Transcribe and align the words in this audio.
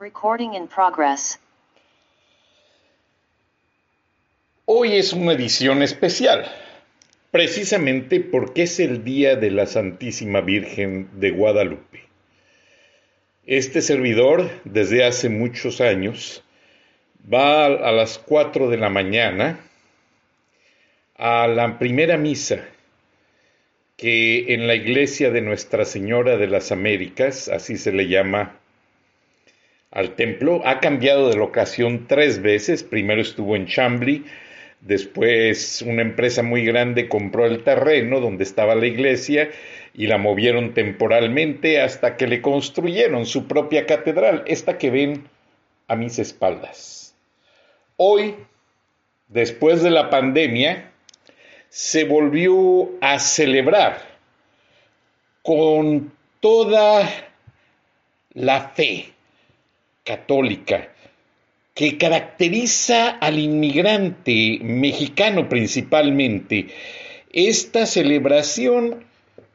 Recording 0.00 0.54
in 0.54 0.68
progress. 0.68 1.40
Hoy 4.64 4.96
es 4.96 5.12
una 5.12 5.32
edición 5.32 5.82
especial, 5.82 6.46
precisamente 7.32 8.20
porque 8.20 8.62
es 8.62 8.78
el 8.78 9.02
Día 9.02 9.34
de 9.34 9.50
la 9.50 9.66
Santísima 9.66 10.40
Virgen 10.40 11.08
de 11.14 11.32
Guadalupe. 11.32 12.04
Este 13.44 13.82
servidor, 13.82 14.48
desde 14.62 15.04
hace 15.04 15.30
muchos 15.30 15.80
años, 15.80 16.44
va 17.32 17.66
a 17.66 17.90
las 17.90 18.18
4 18.18 18.70
de 18.70 18.76
la 18.76 18.90
mañana 18.90 19.58
a 21.16 21.48
la 21.48 21.76
primera 21.80 22.16
misa 22.16 22.64
que 23.96 24.54
en 24.54 24.68
la 24.68 24.76
iglesia 24.76 25.32
de 25.32 25.40
Nuestra 25.40 25.84
Señora 25.84 26.36
de 26.36 26.46
las 26.46 26.70
Américas, 26.70 27.48
así 27.48 27.76
se 27.76 27.90
le 27.90 28.06
llama 28.06 28.57
al 29.90 30.14
templo. 30.14 30.60
Ha 30.64 30.80
cambiado 30.80 31.28
de 31.28 31.36
locación 31.36 32.06
tres 32.06 32.42
veces. 32.42 32.82
Primero 32.82 33.20
estuvo 33.20 33.56
en 33.56 33.66
Chambly, 33.66 34.24
después 34.80 35.82
una 35.82 36.02
empresa 36.02 36.42
muy 36.42 36.64
grande 36.64 37.08
compró 37.08 37.46
el 37.46 37.62
terreno 37.62 38.20
donde 38.20 38.44
estaba 38.44 38.74
la 38.74 38.86
iglesia 38.86 39.50
y 39.94 40.06
la 40.06 40.18
movieron 40.18 40.74
temporalmente 40.74 41.80
hasta 41.80 42.16
que 42.16 42.26
le 42.26 42.40
construyeron 42.40 43.26
su 43.26 43.48
propia 43.48 43.86
catedral, 43.86 44.44
esta 44.46 44.78
que 44.78 44.90
ven 44.90 45.28
a 45.88 45.96
mis 45.96 46.18
espaldas. 46.18 47.16
Hoy, 47.96 48.36
después 49.26 49.82
de 49.82 49.90
la 49.90 50.10
pandemia, 50.10 50.92
se 51.68 52.04
volvió 52.04 52.90
a 53.00 53.18
celebrar 53.18 54.00
con 55.42 56.12
toda 56.40 57.08
la 58.34 58.68
fe 58.68 59.12
católica 60.08 60.88
que 61.74 61.98
caracteriza 61.98 63.10
al 63.10 63.38
inmigrante 63.38 64.58
mexicano 64.62 65.50
principalmente. 65.50 66.68
Esta 67.30 67.84
celebración 67.84 69.04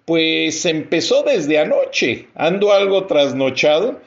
pues 0.06 0.66
empezó 0.66 1.24
desde 1.24 1.58
anoche, 1.58 2.28
ando 2.36 2.72
algo 2.72 3.08
trasnochado, 3.08 4.00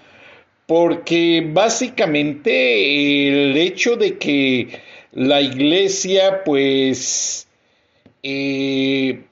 porque 0.66 1.44
básicamente 1.52 3.28
el 3.28 3.56
hecho 3.56 3.96
de 3.96 4.16
que 4.18 4.68
la 5.12 5.40
iglesia 5.40 6.44
pues 6.44 7.48
eh, 8.22 9.24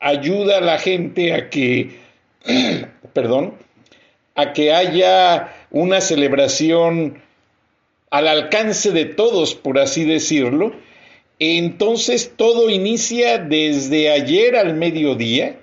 ayuda 0.00 0.58
a 0.58 0.60
la 0.60 0.78
gente 0.78 1.32
a 1.32 1.48
que, 1.48 1.98
perdón, 3.14 3.54
a 4.34 4.52
que 4.52 4.72
haya 4.72 5.57
una 5.70 6.00
celebración 6.00 7.22
al 8.10 8.28
alcance 8.28 8.92
de 8.92 9.04
todos, 9.04 9.54
por 9.54 9.78
así 9.78 10.04
decirlo, 10.04 10.72
entonces 11.38 12.32
todo 12.36 12.70
inicia 12.70 13.38
desde 13.38 14.10
ayer 14.10 14.56
al 14.56 14.74
mediodía, 14.74 15.56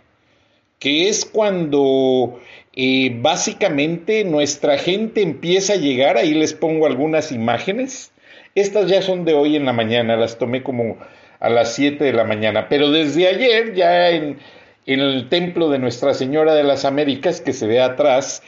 que 0.79 1.09
es 1.09 1.25
cuando 1.25 2.39
eh, 2.75 3.15
básicamente 3.19 4.23
nuestra 4.23 4.77
gente 4.77 5.21
empieza 5.21 5.73
a 5.73 5.77
llegar, 5.77 6.17
ahí 6.17 6.33
les 6.33 6.53
pongo 6.53 6.85
algunas 6.85 7.31
imágenes, 7.31 8.11
estas 8.53 8.89
ya 8.89 9.01
son 9.01 9.25
de 9.25 9.33
hoy 9.33 9.55
en 9.55 9.65
la 9.65 9.73
mañana, 9.73 10.15
las 10.15 10.37
tomé 10.37 10.63
como 10.63 10.97
a 11.39 11.49
las 11.49 11.73
7 11.73 12.03
de 12.03 12.13
la 12.13 12.23
mañana, 12.23 12.69
pero 12.69 12.91
desde 12.91 13.27
ayer 13.27 13.73
ya 13.73 14.11
en, 14.11 14.37
en 14.85 14.99
el 14.99 15.27
templo 15.27 15.69
de 15.69 15.79
Nuestra 15.79 16.13
Señora 16.13 16.55
de 16.55 16.63
las 16.63 16.85
Américas, 16.85 17.41
que 17.41 17.51
se 17.51 17.67
ve 17.67 17.81
atrás, 17.81 18.41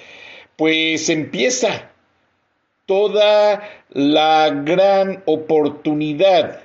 pues 0.58 1.08
empieza 1.10 1.92
toda 2.86 3.62
la 3.90 4.50
gran 4.66 5.24
oportunidad 5.26 6.62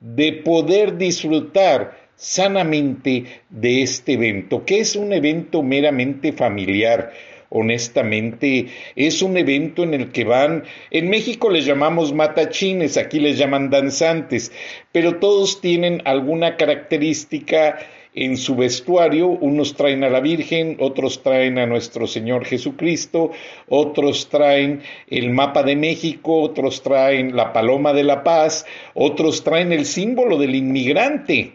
de 0.00 0.32
poder 0.32 0.98
disfrutar 0.98 1.98
sanamente 2.16 3.42
de 3.48 3.82
este 3.82 4.14
evento, 4.14 4.64
que 4.64 4.80
es 4.80 4.96
un 4.96 5.12
evento 5.12 5.62
meramente 5.62 6.32
familiar, 6.32 7.12
honestamente, 7.50 8.66
es 8.96 9.22
un 9.22 9.36
evento 9.36 9.84
en 9.84 9.94
el 9.94 10.10
que 10.10 10.24
van, 10.24 10.64
en 10.90 11.08
México 11.08 11.50
les 11.50 11.64
llamamos 11.64 12.12
matachines, 12.12 12.96
aquí 12.96 13.20
les 13.20 13.38
llaman 13.38 13.70
danzantes, 13.70 14.50
pero 14.90 15.18
todos 15.18 15.60
tienen 15.60 16.02
alguna 16.04 16.56
característica 16.56 17.78
en 18.14 18.36
su 18.36 18.54
vestuario, 18.54 19.26
unos 19.26 19.74
traen 19.74 20.04
a 20.04 20.08
la 20.08 20.20
Virgen, 20.20 20.76
otros 20.78 21.22
traen 21.22 21.58
a 21.58 21.66
nuestro 21.66 22.06
Señor 22.06 22.44
Jesucristo, 22.44 23.32
otros 23.68 24.28
traen 24.28 24.82
el 25.08 25.30
mapa 25.30 25.64
de 25.64 25.74
México, 25.74 26.40
otros 26.40 26.82
traen 26.82 27.34
la 27.34 27.52
paloma 27.52 27.92
de 27.92 28.04
la 28.04 28.22
paz, 28.22 28.66
otros 28.94 29.42
traen 29.42 29.72
el 29.72 29.84
símbolo 29.84 30.38
del 30.38 30.54
inmigrante. 30.54 31.54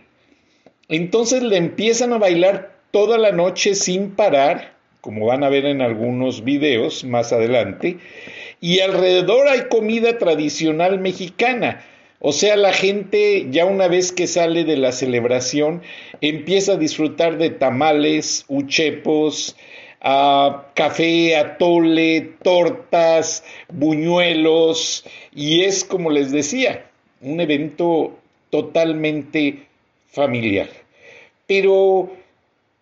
Entonces 0.89 1.43
le 1.43 1.55
empiezan 1.55 2.11
a 2.11 2.17
bailar 2.17 2.75
toda 2.91 3.17
la 3.17 3.31
noche 3.31 3.73
sin 3.73 4.11
parar, 4.11 4.73
como 4.99 5.27
van 5.27 5.45
a 5.45 5.49
ver 5.49 5.65
en 5.65 5.81
algunos 5.81 6.43
videos 6.43 7.05
más 7.05 7.31
adelante, 7.31 7.97
y 8.59 8.81
alrededor 8.81 9.47
hay 9.47 9.69
comida 9.69 10.17
tradicional 10.17 10.99
mexicana. 10.99 11.85
O 12.19 12.33
sea, 12.33 12.57
la 12.57 12.73
gente 12.73 13.47
ya 13.49 13.65
una 13.65 13.87
vez 13.87 14.11
que 14.11 14.27
sale 14.27 14.65
de 14.65 14.75
la 14.75 14.91
celebración 14.91 15.81
empieza 16.19 16.73
a 16.73 16.77
disfrutar 16.77 17.37
de 17.37 17.49
tamales, 17.49 18.43
uchepos, 18.49 19.55
café, 20.01 21.37
atole, 21.37 22.33
tortas, 22.43 23.43
buñuelos 23.69 25.05
y 25.33 25.63
es 25.63 25.85
como 25.85 26.09
les 26.09 26.31
decía, 26.31 26.89
un 27.21 27.39
evento 27.39 28.17
totalmente 28.49 29.67
familiar. 30.07 30.67
Pero 31.47 32.11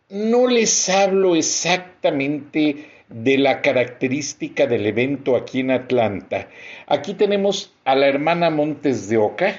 no 0.10 0.48
les 0.48 0.90
hablo 0.90 1.36
exactamente 1.36 2.97
de 3.10 3.38
la 3.38 3.62
característica 3.62 4.68
del 4.68 4.86
evento 4.86 5.36
aquí 5.36 5.62
en 5.62 5.72
Atlanta. 5.72 6.50
Aquí 6.88 7.14
tenemos 7.14 7.74
a 7.86 7.96
la 7.96 8.08
hermana 8.08 8.50
Montes 8.50 9.10
de 9.10 9.18
Oca, 9.18 9.56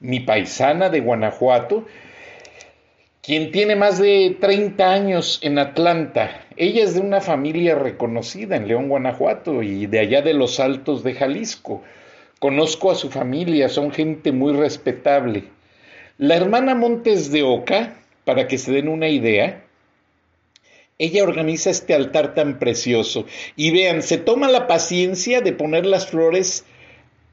mi 0.00 0.20
paisana 0.20 0.88
de 0.88 1.00
Guanajuato, 1.00 1.86
quien 3.22 3.52
tiene 3.52 3.76
más 3.76 3.98
de 3.98 4.36
30 4.40 4.92
años 4.92 5.38
en 5.42 5.58
Atlanta. 5.58 6.46
Ella 6.56 6.82
es 6.82 6.94
de 6.94 7.00
una 7.00 7.20
familia 7.20 7.74
reconocida 7.74 8.56
en 8.56 8.66
León, 8.66 8.88
Guanajuato 8.88 9.62
y 9.62 9.86
de 9.86 10.00
allá 10.00 10.22
de 10.22 10.34
los 10.34 10.58
Altos 10.60 11.04
de 11.04 11.14
Jalisco. 11.14 11.82
Conozco 12.38 12.90
a 12.90 12.94
su 12.94 13.10
familia, 13.10 13.68
son 13.68 13.92
gente 13.92 14.32
muy 14.32 14.54
respetable. 14.54 15.44
La 16.16 16.36
hermana 16.36 16.74
Montes 16.74 17.30
de 17.30 17.42
Oca, 17.42 17.96
para 18.24 18.48
que 18.48 18.58
se 18.58 18.72
den 18.72 18.88
una 18.88 19.08
idea, 19.08 19.62
ella 20.98 21.22
organiza 21.22 21.70
este 21.70 21.94
altar 21.94 22.34
tan 22.34 22.58
precioso. 22.58 23.24
Y 23.56 23.70
vean, 23.70 24.02
se 24.02 24.18
toma 24.18 24.50
la 24.50 24.66
paciencia 24.66 25.40
de 25.40 25.52
poner 25.52 25.86
las 25.86 26.08
flores, 26.08 26.64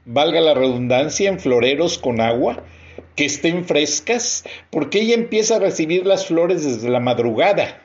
valga 0.04 0.40
la 0.40 0.54
redundancia, 0.54 1.28
en 1.28 1.40
floreros 1.40 1.98
con 1.98 2.20
agua, 2.20 2.62
que 3.16 3.24
estén 3.24 3.64
frescas, 3.64 4.44
porque 4.70 5.00
ella 5.00 5.14
empieza 5.14 5.56
a 5.56 5.60
recibir 5.60 6.06
las 6.06 6.26
flores 6.26 6.64
desde 6.64 6.88
la 6.88 7.00
madrugada. 7.00 7.82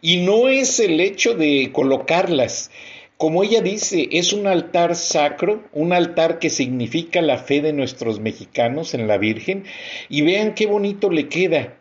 Y 0.00 0.18
no 0.18 0.48
es 0.48 0.80
el 0.80 1.00
hecho 1.00 1.34
de 1.34 1.70
colocarlas. 1.72 2.70
como 3.18 3.44
ella 3.44 3.60
dice, 3.60 4.08
es 4.12 4.32
un 4.32 4.46
altar 4.46 4.96
sacro, 4.96 5.62
un 5.74 5.92
altar 5.92 6.38
que 6.38 6.48
significa 6.48 7.20
la 7.20 7.36
fe 7.36 7.60
de 7.60 7.74
nuestros 7.74 8.18
mexicanos 8.18 8.94
en 8.94 9.06
la 9.06 9.18
Virgen. 9.18 9.64
Y 10.08 10.22
vean 10.22 10.54
qué 10.54 10.66
bonito 10.66 11.10
le 11.10 11.28
queda. 11.28 11.79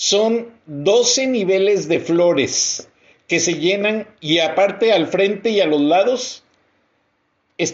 Son 0.00 0.52
12 0.66 1.26
niveles 1.26 1.88
de 1.88 1.98
flores 1.98 2.88
que 3.26 3.40
se 3.40 3.54
llenan 3.54 4.06
y 4.20 4.38
aparte 4.38 4.92
al 4.92 5.08
frente 5.08 5.50
y 5.50 5.60
a 5.60 5.66
los 5.66 5.80
lados 5.80 6.44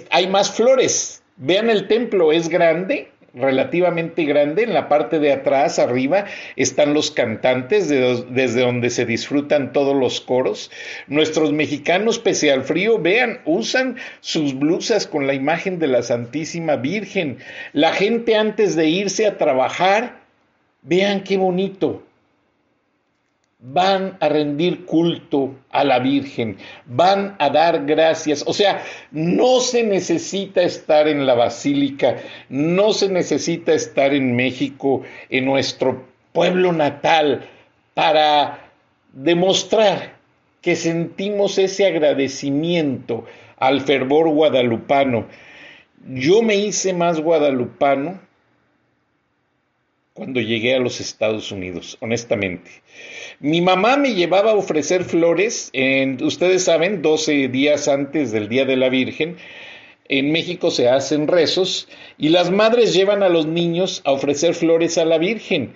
hay 0.08 0.26
más 0.28 0.50
flores. 0.50 1.22
Vean 1.36 1.68
el 1.68 1.86
templo, 1.86 2.32
es 2.32 2.48
grande, 2.48 3.10
relativamente 3.34 4.24
grande. 4.24 4.62
En 4.62 4.72
la 4.72 4.88
parte 4.88 5.18
de 5.18 5.32
atrás, 5.32 5.78
arriba, 5.78 6.24
están 6.56 6.94
los 6.94 7.10
cantantes 7.10 7.90
desde 7.90 8.60
donde 8.62 8.88
se 8.88 9.04
disfrutan 9.04 9.74
todos 9.74 9.94
los 9.94 10.22
coros. 10.22 10.70
Nuestros 11.08 11.52
mexicanos, 11.52 12.18
pese 12.18 12.50
al 12.50 12.64
frío, 12.64 12.98
vean, 12.98 13.42
usan 13.44 13.98
sus 14.20 14.58
blusas 14.58 15.06
con 15.06 15.26
la 15.26 15.34
imagen 15.34 15.78
de 15.78 15.88
la 15.88 16.02
Santísima 16.02 16.76
Virgen. 16.76 17.36
La 17.74 17.92
gente 17.92 18.34
antes 18.34 18.76
de 18.76 18.88
irse 18.88 19.26
a 19.26 19.36
trabajar, 19.36 20.22
vean 20.80 21.22
qué 21.22 21.36
bonito 21.36 22.02
van 23.66 24.18
a 24.20 24.28
rendir 24.28 24.84
culto 24.84 25.54
a 25.70 25.84
la 25.84 25.98
Virgen, 25.98 26.58
van 26.84 27.34
a 27.38 27.48
dar 27.48 27.86
gracias. 27.86 28.44
O 28.46 28.52
sea, 28.52 28.82
no 29.10 29.60
se 29.60 29.82
necesita 29.82 30.62
estar 30.62 31.08
en 31.08 31.24
la 31.24 31.34
basílica, 31.34 32.16
no 32.50 32.92
se 32.92 33.08
necesita 33.08 33.72
estar 33.72 34.12
en 34.12 34.36
México, 34.36 35.02
en 35.30 35.46
nuestro 35.46 36.04
pueblo 36.32 36.72
natal, 36.72 37.48
para 37.94 38.58
demostrar 39.14 40.14
que 40.60 40.76
sentimos 40.76 41.56
ese 41.56 41.86
agradecimiento 41.86 43.24
al 43.58 43.80
fervor 43.80 44.28
guadalupano. 44.28 45.26
Yo 46.06 46.42
me 46.42 46.56
hice 46.56 46.92
más 46.92 47.18
guadalupano 47.18 48.20
cuando 50.14 50.40
llegué 50.40 50.76
a 50.76 50.78
los 50.78 51.00
Estados 51.00 51.50
Unidos, 51.50 51.96
honestamente. 51.98 52.70
Mi 53.40 53.60
mamá 53.60 53.96
me 53.96 54.14
llevaba 54.14 54.52
a 54.52 54.54
ofrecer 54.54 55.02
flores, 55.02 55.70
en, 55.72 56.22
ustedes 56.22 56.62
saben, 56.62 57.02
12 57.02 57.48
días 57.48 57.88
antes 57.88 58.30
del 58.30 58.48
Día 58.48 58.64
de 58.64 58.76
la 58.76 58.90
Virgen. 58.90 59.36
En 60.08 60.30
México 60.30 60.70
se 60.70 60.88
hacen 60.88 61.26
rezos 61.26 61.88
y 62.16 62.28
las 62.28 62.52
madres 62.52 62.94
llevan 62.94 63.24
a 63.24 63.28
los 63.28 63.46
niños 63.46 64.02
a 64.04 64.12
ofrecer 64.12 64.54
flores 64.54 64.98
a 64.98 65.04
la 65.04 65.18
Virgen. 65.18 65.74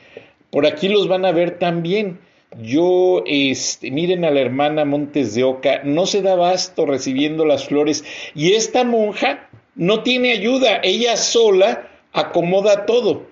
Por 0.50 0.66
aquí 0.66 0.88
los 0.88 1.08
van 1.08 1.24
a 1.24 1.32
ver 1.32 1.58
también. 1.58 2.20
Yo, 2.62 3.24
este, 3.26 3.90
miren 3.90 4.24
a 4.24 4.30
la 4.30 4.40
hermana 4.40 4.84
Montes 4.84 5.34
de 5.34 5.42
Oca, 5.42 5.80
no 5.82 6.06
se 6.06 6.22
da 6.22 6.36
basto 6.36 6.86
recibiendo 6.86 7.44
las 7.44 7.66
flores 7.66 8.04
y 8.36 8.52
esta 8.52 8.84
monja 8.84 9.50
no 9.74 10.04
tiene 10.04 10.30
ayuda, 10.30 10.80
ella 10.84 11.16
sola 11.16 11.88
acomoda 12.12 12.86
todo 12.86 13.26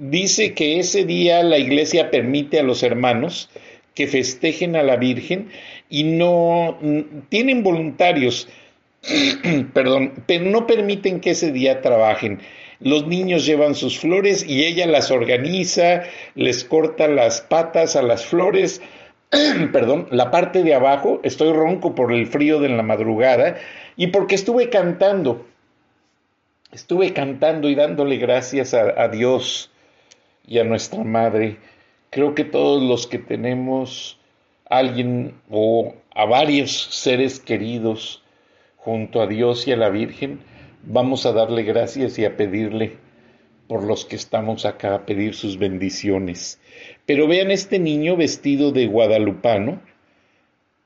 dice 0.00 0.54
que 0.54 0.80
ese 0.80 1.04
día 1.04 1.42
la 1.42 1.58
iglesia 1.58 2.10
permite 2.10 2.58
a 2.58 2.62
los 2.62 2.82
hermanos 2.82 3.50
que 3.94 4.06
festejen 4.06 4.74
a 4.74 4.82
la 4.82 4.96
Virgen 4.96 5.50
y 5.90 6.04
no 6.04 6.78
tienen 7.28 7.62
voluntarios, 7.62 8.48
perdón, 9.74 10.24
pero 10.26 10.46
no 10.46 10.66
permiten 10.66 11.20
que 11.20 11.30
ese 11.30 11.52
día 11.52 11.82
trabajen. 11.82 12.40
Los 12.80 13.06
niños 13.06 13.44
llevan 13.44 13.74
sus 13.74 13.98
flores 13.98 14.42
y 14.48 14.64
ella 14.64 14.86
las 14.86 15.10
organiza, 15.10 16.04
les 16.34 16.64
corta 16.64 17.06
las 17.06 17.42
patas 17.42 17.94
a 17.94 18.00
las 18.00 18.24
flores, 18.24 18.80
perdón, 19.72 20.08
la 20.10 20.30
parte 20.30 20.62
de 20.62 20.72
abajo, 20.72 21.20
estoy 21.24 21.52
ronco 21.52 21.94
por 21.94 22.10
el 22.10 22.26
frío 22.26 22.58
de 22.58 22.70
la 22.70 22.82
madrugada 22.82 23.58
y 23.96 24.06
porque 24.06 24.34
estuve 24.34 24.70
cantando, 24.70 25.44
estuve 26.72 27.12
cantando 27.12 27.68
y 27.68 27.74
dándole 27.74 28.16
gracias 28.16 28.72
a, 28.72 28.98
a 28.98 29.08
Dios 29.08 29.69
y 30.50 30.58
a 30.58 30.64
nuestra 30.64 31.04
madre. 31.04 31.58
Creo 32.10 32.34
que 32.34 32.44
todos 32.44 32.82
los 32.82 33.06
que 33.06 33.18
tenemos 33.18 34.18
a 34.68 34.78
alguien 34.78 35.34
o 35.48 35.94
a 36.12 36.24
varios 36.26 36.72
seres 36.72 37.38
queridos 37.38 38.22
junto 38.76 39.22
a 39.22 39.28
Dios 39.28 39.68
y 39.68 39.72
a 39.72 39.76
la 39.76 39.90
Virgen, 39.90 40.40
vamos 40.82 41.24
a 41.24 41.32
darle 41.32 41.62
gracias 41.62 42.18
y 42.18 42.24
a 42.24 42.36
pedirle 42.36 42.98
por 43.68 43.84
los 43.84 44.04
que 44.04 44.16
estamos 44.16 44.66
acá, 44.66 44.96
a 44.96 45.06
pedir 45.06 45.34
sus 45.34 45.56
bendiciones. 45.56 46.60
Pero 47.06 47.28
vean 47.28 47.52
este 47.52 47.78
niño 47.78 48.16
vestido 48.16 48.72
de 48.72 48.86
guadalupano, 48.86 49.80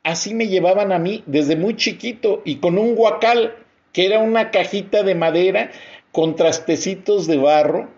así 0.03 0.35
me 0.35 0.49
llevaban 0.49 0.93
a 0.93 0.99
mí 0.99 1.23
desde 1.25 1.57
muy 1.57 1.75
chiquito 1.77 2.43
y 2.45 2.57
con 2.57 2.77
un 2.77 2.95
guacal, 2.95 3.55
que 3.95 4.05
era 4.05 4.19
una 4.19 4.51
cajita 4.51 5.03
de 5.05 5.15
madera 5.15 5.71
con 6.13 6.37
trastecitos 6.37 7.27
de 7.27 7.39
barro 7.39 7.94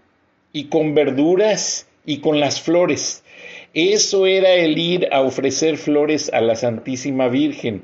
y 0.57 0.69
con 0.69 0.95
verduras 0.95 1.87
y 2.07 2.21
con 2.21 2.41
las 2.41 2.63
flores. 2.63 3.23
Eso 3.75 4.25
era 4.25 4.55
el 4.55 4.79
ir 4.79 5.07
a 5.13 5.21
ofrecer 5.21 5.77
flores 5.77 6.31
a 6.33 6.41
la 6.41 6.57
Santísima 6.57 7.29
Virgen. 7.29 7.83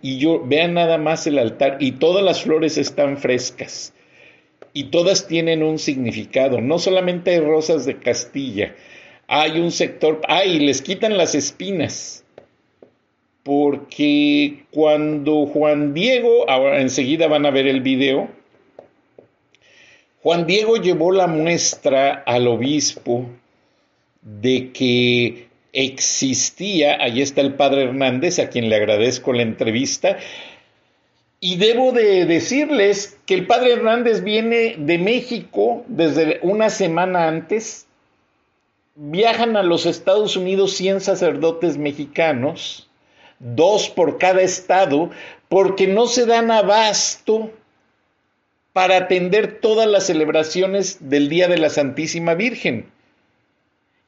Y 0.00 0.16
yo, 0.16 0.42
vean 0.42 0.72
nada 0.72 0.96
más 0.96 1.26
el 1.26 1.38
altar, 1.38 1.76
y 1.80 1.92
todas 1.92 2.24
las 2.24 2.42
flores 2.42 2.78
están 2.78 3.18
frescas. 3.18 3.92
Y 4.72 4.84
todas 4.84 5.28
tienen 5.28 5.62
un 5.62 5.78
significado. 5.78 6.62
No 6.62 6.78
solamente 6.78 7.32
hay 7.32 7.40
rosas 7.40 7.84
de 7.84 7.98
Castilla, 7.98 8.74
hay 9.26 9.60
un 9.60 9.70
sector, 9.70 10.22
ay, 10.26 10.60
les 10.60 10.80
quitan 10.80 11.18
las 11.18 11.34
espinas. 11.34 12.24
Porque 13.42 14.64
cuando 14.70 15.44
Juan 15.44 15.92
Diego, 15.92 16.48
ahora 16.48 16.80
enseguida 16.80 17.28
van 17.28 17.44
a 17.44 17.50
ver 17.50 17.66
el 17.66 17.82
video, 17.82 18.30
Juan 20.24 20.46
Diego 20.46 20.76
llevó 20.78 21.12
la 21.12 21.26
muestra 21.26 22.22
al 22.24 22.48
obispo 22.48 23.26
de 24.22 24.72
que 24.72 25.48
existía, 25.70 26.96
ahí 26.98 27.20
está 27.20 27.42
el 27.42 27.56
padre 27.56 27.82
Hernández, 27.82 28.38
a 28.38 28.48
quien 28.48 28.70
le 28.70 28.76
agradezco 28.76 29.34
la 29.34 29.42
entrevista, 29.42 30.16
y 31.40 31.56
debo 31.56 31.92
de 31.92 32.24
decirles 32.24 33.18
que 33.26 33.34
el 33.34 33.46
padre 33.46 33.74
Hernández 33.74 34.24
viene 34.24 34.76
de 34.78 34.96
México 34.96 35.84
desde 35.88 36.38
una 36.40 36.70
semana 36.70 37.28
antes, 37.28 37.86
viajan 38.94 39.58
a 39.58 39.62
los 39.62 39.84
Estados 39.84 40.38
Unidos 40.38 40.72
100 40.72 41.02
sacerdotes 41.02 41.76
mexicanos, 41.76 42.88
dos 43.40 43.90
por 43.90 44.16
cada 44.16 44.40
estado, 44.40 45.10
porque 45.50 45.86
no 45.86 46.06
se 46.06 46.24
dan 46.24 46.50
abasto 46.50 47.50
para 48.74 48.96
atender 48.96 49.60
todas 49.60 49.86
las 49.86 50.04
celebraciones 50.04 51.08
del 51.08 51.28
Día 51.28 51.46
de 51.46 51.58
la 51.58 51.70
Santísima 51.70 52.34
Virgen. 52.34 52.90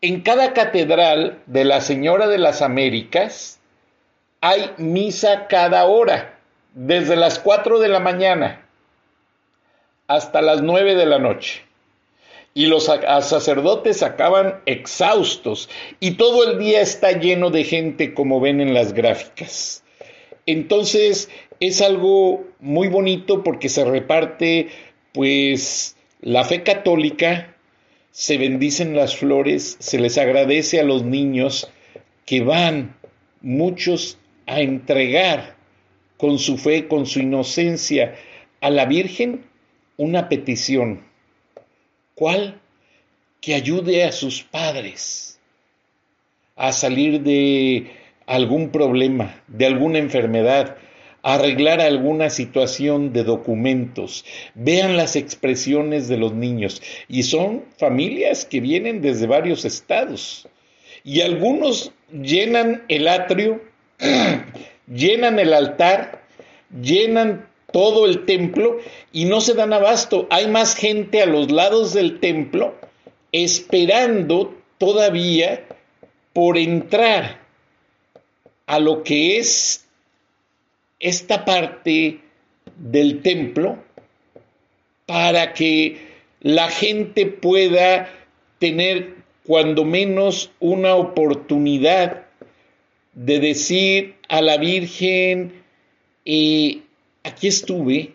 En 0.00 0.23
cada 0.23 0.52
catedral 0.54 1.38
de 1.46 1.64
la 1.64 1.80
Señora 1.80 2.26
de 2.26 2.38
las 2.38 2.62
Américas 2.62 3.61
hay 4.40 4.73
misa 4.76 5.46
cada 5.46 5.85
hora, 5.87 6.38
desde 6.75 7.14
las 7.14 7.38
4 7.38 7.78
de 7.78 7.88
la 7.88 8.00
mañana 8.00 8.66
hasta 10.08 10.42
las 10.42 10.62
9 10.62 10.96
de 10.96 11.06
la 11.06 11.20
noche. 11.20 11.62
Y 12.52 12.66
los 12.66 12.87
sacerdotes 12.87 14.02
acaban 14.02 14.62
exhaustos 14.66 15.70
y 16.00 16.12
todo 16.12 16.50
el 16.50 16.58
día 16.58 16.80
está 16.80 17.12
lleno 17.12 17.50
de 17.50 17.62
gente 17.62 18.14
como 18.14 18.40
ven 18.40 18.61
en 18.61 18.75
las 18.75 18.94
gráficas. 18.94 19.85
Entonces, 20.46 21.28
es 21.60 21.80
algo 21.80 22.44
muy 22.60 22.88
bonito 22.88 23.42
porque 23.42 23.68
se 23.68 23.84
reparte 23.84 24.68
pues 25.12 25.96
la 26.20 26.44
fe 26.44 26.62
católica, 26.62 27.54
se 28.10 28.38
bendicen 28.38 28.96
las 28.96 29.16
flores, 29.16 29.76
se 29.78 29.98
les 29.98 30.18
agradece 30.18 30.80
a 30.80 30.84
los 30.84 31.04
niños 31.04 31.70
que 32.25 32.40
van 32.40 32.96
muchos 33.40 34.18
a 34.46 34.60
entregar 34.60 35.56
con 36.16 36.38
su 36.38 36.56
fe, 36.56 36.88
con 36.88 37.06
su 37.06 37.20
inocencia 37.20 38.14
a 38.60 38.70
la 38.70 38.86
Virgen 38.86 39.44
una 39.96 40.28
petición. 40.28 41.04
¿Cuál? 42.14 42.60
Que 43.40 43.54
ayude 43.54 44.04
a 44.04 44.12
sus 44.12 44.42
padres 44.42 45.38
a 46.56 46.72
salir 46.72 47.20
de 47.20 47.90
algún 48.26 48.70
problema, 48.70 49.42
de 49.46 49.66
alguna 49.66 49.98
enfermedad, 49.98 50.78
arreglar 51.26 51.80
alguna 51.80 52.30
situación 52.30 53.12
de 53.12 53.25
documentos. 53.25 54.25
Vean 54.54 54.97
las 54.97 55.16
expresiones 55.16 56.06
de 56.06 56.18
los 56.18 56.33
niños. 56.33 56.80
Y 57.09 57.25
son 57.25 57.64
familias 57.78 58.45
que 58.45 58.61
vienen 58.61 59.02
desde 59.02 59.26
varios 59.26 59.64
estados. 59.64 60.47
Y 61.02 61.23
algunos 61.23 61.92
llenan 62.12 62.85
el 62.87 63.09
atrio, 63.09 63.61
llenan 64.87 65.40
el 65.40 65.52
altar, 65.52 66.23
llenan 66.80 67.49
todo 67.73 68.06
el 68.06 68.25
templo 68.25 68.78
y 69.12 69.25
no 69.25 69.40
se 69.40 69.54
dan 69.54 69.73
abasto. 69.73 70.28
Hay 70.30 70.47
más 70.47 70.76
gente 70.76 71.23
a 71.23 71.26
los 71.26 71.50
lados 71.50 71.92
del 71.92 72.21
templo 72.21 72.76
esperando 73.33 74.54
todavía 74.78 75.64
por 76.33 76.56
entrar 76.56 77.40
a 78.66 78.78
lo 78.78 79.02
que 79.02 79.38
es 79.38 79.85
esta 81.00 81.44
parte 81.44 82.20
del 82.76 83.22
templo 83.22 83.82
para 85.06 85.52
que 85.52 85.96
la 86.40 86.68
gente 86.68 87.26
pueda 87.26 88.10
tener 88.58 89.14
cuando 89.44 89.84
menos 89.84 90.50
una 90.58 90.94
oportunidad 90.96 92.26
de 93.14 93.38
decir 93.38 94.16
a 94.28 94.42
la 94.42 94.58
Virgen, 94.58 95.62
eh, 96.24 96.80
aquí 97.22 97.48
estuve, 97.48 98.14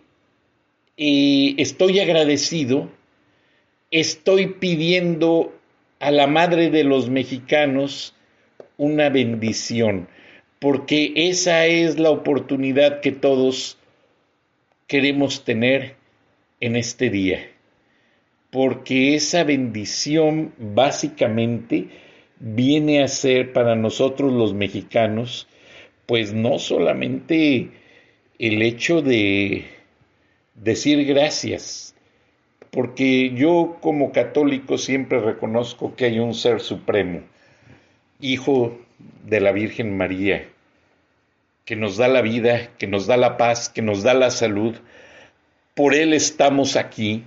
eh, 0.97 1.55
estoy 1.57 1.99
agradecido, 1.99 2.89
estoy 3.89 4.47
pidiendo 4.47 5.53
a 5.99 6.11
la 6.11 6.27
Madre 6.27 6.69
de 6.69 6.83
los 6.83 7.09
Mexicanos 7.09 8.13
una 8.77 9.09
bendición, 9.09 10.07
porque 10.61 11.11
esa 11.15 11.65
es 11.65 11.97
la 11.97 12.11
oportunidad 12.11 13.01
que 13.01 13.11
todos 13.11 13.79
queremos 14.85 15.43
tener 15.43 15.95
en 16.59 16.75
este 16.75 17.09
día, 17.09 17.49
porque 18.51 19.15
esa 19.15 19.43
bendición 19.43 20.53
básicamente 20.59 21.87
viene 22.39 23.01
a 23.01 23.07
ser 23.07 23.53
para 23.53 23.75
nosotros 23.75 24.31
los 24.31 24.53
mexicanos, 24.53 25.47
pues 26.05 26.31
no 26.31 26.59
solamente 26.59 27.71
el 28.37 28.61
hecho 28.61 29.01
de 29.01 29.65
decir 30.53 31.03
gracias, 31.05 31.95
porque 32.69 33.31
yo 33.33 33.77
como 33.81 34.11
católico 34.11 34.77
siempre 34.77 35.21
reconozco 35.21 35.95
que 35.95 36.05
hay 36.05 36.19
un 36.19 36.35
ser 36.35 36.59
supremo, 36.59 37.21
hijo 38.19 38.77
de 39.23 39.39
la 39.39 39.51
Virgen 39.51 39.95
María, 39.97 40.47
que 41.65 41.75
nos 41.75 41.97
da 41.97 42.07
la 42.07 42.21
vida, 42.21 42.69
que 42.77 42.87
nos 42.87 43.07
da 43.07 43.17
la 43.17 43.37
paz, 43.37 43.69
que 43.69 43.81
nos 43.81 44.03
da 44.03 44.13
la 44.13 44.31
salud, 44.31 44.75
por 45.75 45.93
Él 45.93 46.13
estamos 46.13 46.75
aquí. 46.75 47.23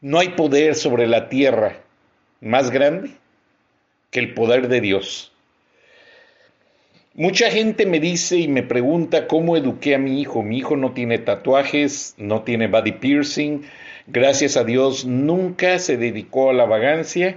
No 0.00 0.18
hay 0.18 0.30
poder 0.30 0.74
sobre 0.74 1.06
la 1.06 1.28
tierra 1.28 1.80
más 2.40 2.70
grande 2.70 3.10
que 4.10 4.20
el 4.20 4.34
poder 4.34 4.68
de 4.68 4.80
Dios. 4.80 5.32
Mucha 7.14 7.50
gente 7.50 7.84
me 7.84 7.98
dice 7.98 8.36
y 8.36 8.46
me 8.46 8.62
pregunta 8.62 9.26
cómo 9.26 9.56
eduqué 9.56 9.96
a 9.96 9.98
mi 9.98 10.20
hijo. 10.20 10.44
Mi 10.44 10.58
hijo 10.58 10.76
no 10.76 10.92
tiene 10.92 11.18
tatuajes, 11.18 12.14
no 12.16 12.42
tiene 12.42 12.68
body 12.68 12.92
piercing. 12.92 13.62
Gracias 14.06 14.56
a 14.56 14.62
Dios 14.62 15.04
nunca 15.04 15.80
se 15.80 15.96
dedicó 15.96 16.50
a 16.50 16.52
la 16.52 16.64
vagancia. 16.64 17.36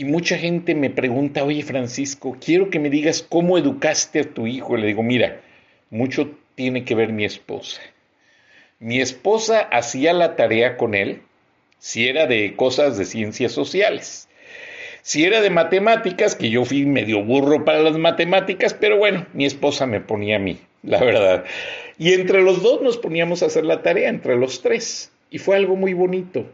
Y 0.00 0.04
mucha 0.06 0.38
gente 0.38 0.74
me 0.74 0.88
pregunta, 0.88 1.44
oye 1.44 1.62
Francisco, 1.62 2.34
quiero 2.42 2.70
que 2.70 2.78
me 2.78 2.88
digas 2.88 3.20
cómo 3.20 3.58
educaste 3.58 4.20
a 4.20 4.24
tu 4.24 4.46
hijo. 4.46 4.78
le 4.78 4.86
digo, 4.86 5.02
mira, 5.02 5.42
mucho 5.90 6.30
tiene 6.54 6.86
que 6.86 6.94
ver 6.94 7.12
mi 7.12 7.26
esposa. 7.26 7.82
Mi 8.78 9.02
esposa 9.02 9.60
hacía 9.60 10.14
la 10.14 10.36
tarea 10.36 10.78
con 10.78 10.94
él 10.94 11.20
si 11.78 12.08
era 12.08 12.26
de 12.26 12.56
cosas 12.56 12.96
de 12.96 13.04
ciencias 13.04 13.52
sociales. 13.52 14.26
Si 15.02 15.26
era 15.26 15.42
de 15.42 15.50
matemáticas, 15.50 16.34
que 16.34 16.48
yo 16.48 16.64
fui 16.64 16.86
medio 16.86 17.22
burro 17.22 17.66
para 17.66 17.80
las 17.80 17.98
matemáticas, 17.98 18.72
pero 18.72 18.96
bueno, 18.96 19.26
mi 19.34 19.44
esposa 19.44 19.84
me 19.84 20.00
ponía 20.00 20.36
a 20.36 20.38
mí, 20.38 20.56
la 20.82 21.04
verdad. 21.04 21.44
Y 21.98 22.14
entre 22.14 22.40
los 22.40 22.62
dos 22.62 22.80
nos 22.80 22.96
poníamos 22.96 23.42
a 23.42 23.46
hacer 23.48 23.66
la 23.66 23.82
tarea, 23.82 24.08
entre 24.08 24.36
los 24.36 24.62
tres. 24.62 25.12
Y 25.30 25.36
fue 25.36 25.56
algo 25.56 25.76
muy 25.76 25.92
bonito. 25.92 26.46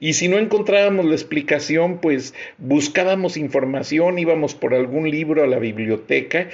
Y 0.00 0.14
si 0.14 0.28
no 0.28 0.38
encontrábamos 0.38 1.04
la 1.04 1.14
explicación, 1.14 1.98
pues 1.98 2.34
buscábamos 2.58 3.36
información, 3.36 4.18
íbamos 4.18 4.54
por 4.54 4.74
algún 4.74 5.10
libro 5.10 5.42
a 5.42 5.46
la 5.46 5.58
biblioteca 5.58 6.48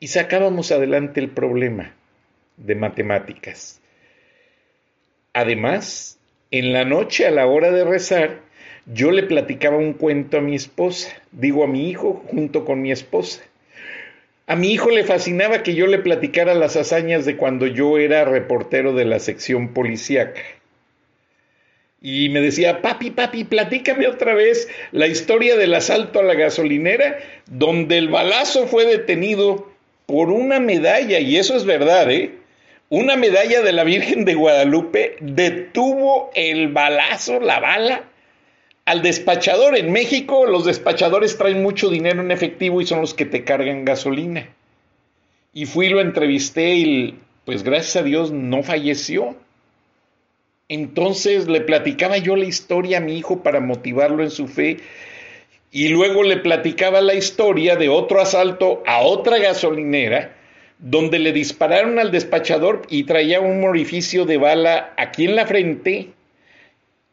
y 0.00 0.08
sacábamos 0.08 0.72
adelante 0.72 1.20
el 1.20 1.28
problema 1.28 1.94
de 2.56 2.74
matemáticas. 2.74 3.80
Además, 5.32 6.18
en 6.50 6.72
la 6.72 6.84
noche 6.84 7.26
a 7.26 7.30
la 7.30 7.46
hora 7.46 7.70
de 7.70 7.84
rezar, 7.84 8.40
yo 8.86 9.10
le 9.10 9.22
platicaba 9.22 9.76
un 9.76 9.92
cuento 9.92 10.38
a 10.38 10.40
mi 10.40 10.54
esposa, 10.54 11.14
digo 11.30 11.62
a 11.62 11.68
mi 11.68 11.90
hijo 11.90 12.24
junto 12.28 12.64
con 12.64 12.80
mi 12.80 12.90
esposa. 12.90 13.42
A 14.46 14.56
mi 14.56 14.72
hijo 14.72 14.90
le 14.90 15.04
fascinaba 15.04 15.62
que 15.62 15.74
yo 15.74 15.86
le 15.86 15.98
platicara 15.98 16.54
las 16.54 16.74
hazañas 16.76 17.26
de 17.26 17.36
cuando 17.36 17.66
yo 17.66 17.98
era 17.98 18.24
reportero 18.24 18.94
de 18.94 19.04
la 19.04 19.18
sección 19.18 19.74
policíaca. 19.74 20.40
Y 22.00 22.28
me 22.28 22.40
decía, 22.40 22.80
papi, 22.80 23.10
papi, 23.10 23.44
platícame 23.44 24.06
otra 24.06 24.34
vez 24.34 24.68
la 24.92 25.08
historia 25.08 25.56
del 25.56 25.74
asalto 25.74 26.20
a 26.20 26.22
la 26.22 26.34
gasolinera, 26.34 27.18
donde 27.46 27.98
el 27.98 28.08
balazo 28.08 28.66
fue 28.66 28.84
detenido 28.84 29.68
por 30.06 30.30
una 30.30 30.60
medalla, 30.60 31.18
y 31.18 31.36
eso 31.36 31.56
es 31.56 31.64
verdad, 31.64 32.10
¿eh? 32.10 32.38
una 32.90 33.16
medalla 33.16 33.60
de 33.60 33.72
la 33.72 33.84
Virgen 33.84 34.24
de 34.24 34.34
Guadalupe 34.34 35.16
detuvo 35.20 36.30
el 36.34 36.68
balazo, 36.68 37.38
la 37.38 37.60
bala, 37.60 38.04
al 38.86 39.02
despachador. 39.02 39.76
En 39.76 39.92
México 39.92 40.46
los 40.46 40.64
despachadores 40.64 41.36
traen 41.36 41.62
mucho 41.62 41.90
dinero 41.90 42.22
en 42.22 42.30
efectivo 42.30 42.80
y 42.80 42.86
son 42.86 43.02
los 43.02 43.12
que 43.12 43.26
te 43.26 43.44
cargan 43.44 43.84
gasolina. 43.84 44.48
Y 45.52 45.66
fui, 45.66 45.90
lo 45.90 46.00
entrevisté 46.00 46.76
y 46.76 47.18
pues 47.44 47.62
gracias 47.62 47.96
a 47.96 48.02
Dios 48.02 48.30
no 48.30 48.62
falleció. 48.62 49.36
Entonces 50.68 51.48
le 51.48 51.62
platicaba 51.62 52.18
yo 52.18 52.36
la 52.36 52.44
historia 52.44 52.98
a 52.98 53.00
mi 53.00 53.16
hijo 53.16 53.42
para 53.42 53.60
motivarlo 53.60 54.22
en 54.22 54.30
su 54.30 54.48
fe 54.48 54.78
y 55.70 55.88
luego 55.88 56.22
le 56.22 56.36
platicaba 56.36 57.00
la 57.00 57.14
historia 57.14 57.76
de 57.76 57.88
otro 57.88 58.20
asalto 58.20 58.82
a 58.86 59.00
otra 59.00 59.38
gasolinera 59.38 60.34
donde 60.78 61.18
le 61.18 61.32
dispararon 61.32 61.98
al 61.98 62.10
despachador 62.10 62.82
y 62.88 63.04
traía 63.04 63.40
un 63.40 63.64
orificio 63.64 64.24
de 64.26 64.36
bala 64.36 64.92
aquí 64.96 65.24
en 65.24 65.36
la 65.36 65.46
frente 65.46 66.10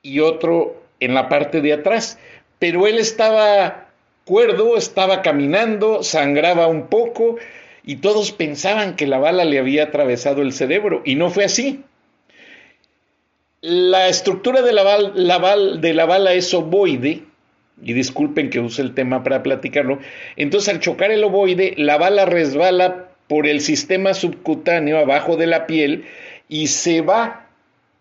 y 0.02 0.20
otro 0.20 0.84
en 1.00 1.14
la 1.14 1.30
parte 1.30 1.62
de 1.62 1.74
atrás. 1.74 2.20
Pero 2.60 2.88
él 2.88 3.00
estaba 3.00 3.90
cuerdo, 4.24 4.78
estaba 4.78 5.22
caminando, 5.22 6.04
sangraba 6.04 6.68
un 6.68 6.88
poco 6.88 7.38
y 7.84 7.98
todos 7.98 8.32
pensaban 8.32 8.96
que 8.96 9.08
la 9.08 9.18
bala 9.18 9.46
le 9.46 9.60
había 9.60 9.86
atravesado 9.86 10.42
el 10.42 10.54
cerebro 10.54 11.02
y 11.06 11.16
no 11.16 11.30
fue 11.30 11.46
así. 11.46 11.84
La 13.68 14.10
estructura 14.10 14.62
de 14.62 14.74
la, 14.74 14.84
bala, 16.06 16.34
es 16.34 16.54
ovoide, 16.54 17.24
y 17.84 17.94
disculpen 17.94 18.52
que 18.52 18.60
use 18.60 18.84
el 18.84 18.94
tema 18.94 19.24
para 19.24 19.42
platicarlo, 19.42 19.98
entonces 20.36 20.72
al 20.72 20.82
chocar 20.82 21.10
el 21.10 21.24
ovoide, 21.24 21.74
la 21.76 21.98
bala 21.98 22.28
resbala 22.28 23.10
por 23.28 23.48
el 23.48 23.62
sistema 23.62 24.14
subcutáneo 24.14 25.00
abajo 25.00 25.36
de 25.36 25.48
la 25.48 25.66
piel 25.66 26.06
y 26.48 26.68
se 26.68 27.02
va 27.02 27.48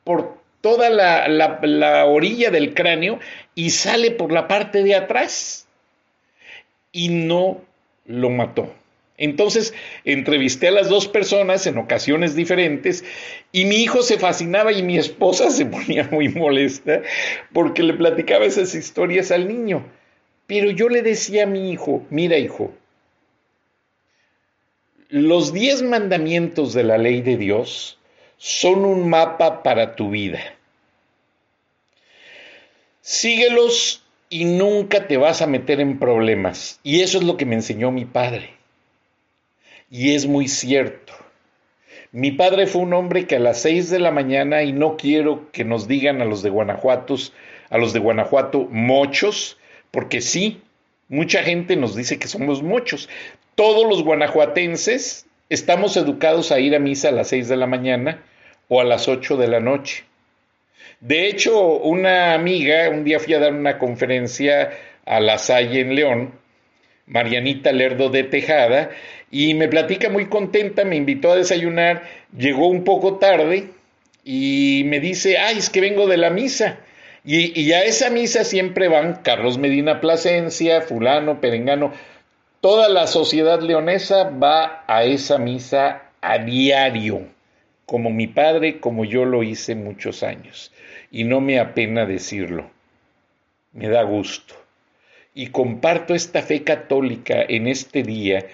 por 0.04 0.36
toda 0.60 0.90
la, 0.90 2.04
orilla 2.04 2.50
del 2.50 2.74
cráneo 2.74 3.18
y 3.54 3.70
sale 3.70 4.10
por 4.10 4.32
la 4.32 4.46
parte 4.48 4.82
de 4.82 4.94
atrás 4.94 5.66
y 6.92 7.08
no 7.08 7.62
lo 8.04 8.28
mató. 8.28 8.70
Entonces 9.16 9.74
entrevisté 10.04 10.68
a 10.68 10.72
las 10.72 10.88
dos 10.88 11.06
personas 11.06 11.66
en 11.66 11.78
ocasiones 11.78 12.34
diferentes 12.34 13.04
y 13.52 13.64
mi 13.64 13.76
hijo 13.76 14.02
se 14.02 14.18
fascinaba 14.18 14.72
y 14.72 14.82
mi 14.82 14.98
esposa 14.98 15.50
se 15.50 15.66
ponía 15.66 16.08
muy 16.10 16.28
molesta 16.28 17.02
porque 17.52 17.82
le 17.82 17.94
platicaba 17.94 18.44
esas 18.44 18.74
historias 18.74 19.30
al 19.30 19.46
niño. 19.46 19.86
Pero 20.46 20.70
yo 20.70 20.88
le 20.88 21.02
decía 21.02 21.44
a 21.44 21.46
mi 21.46 21.70
hijo, 21.70 22.04
mira 22.10 22.36
hijo, 22.38 22.74
los 25.08 25.52
diez 25.52 25.82
mandamientos 25.82 26.74
de 26.74 26.82
la 26.82 26.98
ley 26.98 27.22
de 27.22 27.36
Dios 27.36 27.98
son 28.36 28.84
un 28.84 29.08
mapa 29.08 29.62
para 29.62 29.94
tu 29.94 30.10
vida. 30.10 30.40
Síguelos 33.00 34.02
y 34.28 34.44
nunca 34.44 35.06
te 35.06 35.16
vas 35.16 35.40
a 35.40 35.46
meter 35.46 35.80
en 35.80 35.98
problemas. 35.98 36.80
Y 36.82 37.02
eso 37.02 37.18
es 37.18 37.24
lo 37.24 37.36
que 37.36 37.46
me 37.46 37.54
enseñó 37.54 37.90
mi 37.90 38.04
padre. 38.04 38.54
Y 39.90 40.14
es 40.14 40.26
muy 40.26 40.48
cierto. 40.48 41.12
Mi 42.12 42.30
padre 42.30 42.66
fue 42.66 42.82
un 42.82 42.94
hombre 42.94 43.26
que 43.26 43.36
a 43.36 43.40
las 43.40 43.62
seis 43.62 43.90
de 43.90 43.98
la 43.98 44.10
mañana, 44.10 44.62
y 44.62 44.72
no 44.72 44.96
quiero 44.96 45.50
que 45.50 45.64
nos 45.64 45.88
digan 45.88 46.22
a 46.22 46.24
los 46.24 46.42
de 46.42 46.50
Guanajuato, 46.50 47.16
a 47.70 47.78
los 47.78 47.92
de 47.92 47.98
Guanajuato, 47.98 48.68
mochos, 48.70 49.58
porque 49.90 50.20
sí, 50.20 50.62
mucha 51.08 51.42
gente 51.42 51.76
nos 51.76 51.96
dice 51.96 52.18
que 52.18 52.28
somos 52.28 52.62
mochos, 52.62 53.08
todos 53.54 53.88
los 53.88 54.02
guanajuatenses 54.02 55.26
estamos 55.48 55.96
educados 55.96 56.50
a 56.50 56.58
ir 56.58 56.74
a 56.74 56.78
misa 56.78 57.08
a 57.08 57.12
las 57.12 57.28
6 57.28 57.48
de 57.48 57.56
la 57.56 57.66
mañana 57.66 58.22
o 58.68 58.80
a 58.80 58.84
las 58.84 59.08
8 59.08 59.36
de 59.36 59.48
la 59.48 59.60
noche. 59.60 60.04
De 61.00 61.28
hecho, 61.28 61.60
una 61.60 62.34
amiga, 62.34 62.88
un 62.88 63.04
día 63.04 63.20
fui 63.20 63.34
a 63.34 63.38
dar 63.38 63.52
una 63.52 63.78
conferencia 63.78 64.70
a 65.04 65.20
La 65.20 65.38
Salle 65.38 65.80
en 65.80 65.94
León, 65.94 66.32
Marianita 67.06 67.72
Lerdo 67.72 68.08
de 68.08 68.24
Tejada, 68.24 68.90
y 69.34 69.52
me 69.54 69.66
platica 69.66 70.10
muy 70.10 70.26
contenta, 70.26 70.84
me 70.84 70.94
invitó 70.94 71.32
a 71.32 71.36
desayunar, 71.36 72.04
llegó 72.38 72.68
un 72.68 72.84
poco 72.84 73.16
tarde 73.16 73.70
y 74.22 74.84
me 74.86 75.00
dice, 75.00 75.38
ay, 75.38 75.58
es 75.58 75.70
que 75.70 75.80
vengo 75.80 76.06
de 76.06 76.18
la 76.18 76.30
misa. 76.30 76.78
Y, 77.24 77.60
y 77.60 77.72
a 77.72 77.82
esa 77.82 78.10
misa 78.10 78.44
siempre 78.44 78.86
van 78.86 79.22
Carlos 79.24 79.58
Medina 79.58 80.00
Plasencia, 80.00 80.82
fulano, 80.82 81.40
perengano, 81.40 81.92
Toda 82.60 82.88
la 82.88 83.08
sociedad 83.08 83.60
leonesa 83.60 84.30
va 84.30 84.84
a 84.86 85.02
esa 85.02 85.36
misa 85.36 86.12
a 86.20 86.38
diario, 86.38 87.26
como 87.86 88.10
mi 88.10 88.28
padre, 88.28 88.78
como 88.78 89.04
yo 89.04 89.24
lo 89.24 89.42
hice 89.42 89.74
muchos 89.74 90.22
años. 90.22 90.72
Y 91.10 91.24
no 91.24 91.40
me 91.40 91.58
apena 91.58 92.06
decirlo, 92.06 92.70
me 93.72 93.88
da 93.88 94.04
gusto. 94.04 94.54
Y 95.34 95.48
comparto 95.48 96.14
esta 96.14 96.40
fe 96.40 96.62
católica 96.62 97.44
en 97.46 97.66
este 97.66 98.04
día 98.04 98.46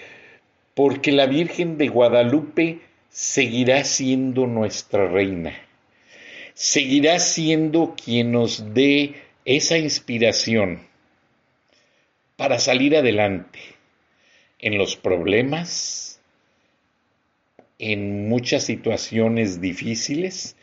porque 0.73 1.11
la 1.11 1.25
Virgen 1.25 1.77
de 1.77 1.87
Guadalupe 1.87 2.79
seguirá 3.09 3.83
siendo 3.83 4.47
nuestra 4.47 5.07
reina, 5.07 5.53
seguirá 6.53 7.19
siendo 7.19 7.95
quien 7.95 8.31
nos 8.31 8.73
dé 8.73 9.15
esa 9.45 9.77
inspiración 9.77 10.79
para 12.37 12.59
salir 12.59 12.95
adelante 12.95 13.59
en 14.59 14.77
los 14.77 14.95
problemas, 14.95 16.21
en 17.79 18.29
muchas 18.29 18.63
situaciones 18.63 19.59
difíciles, 19.59 20.55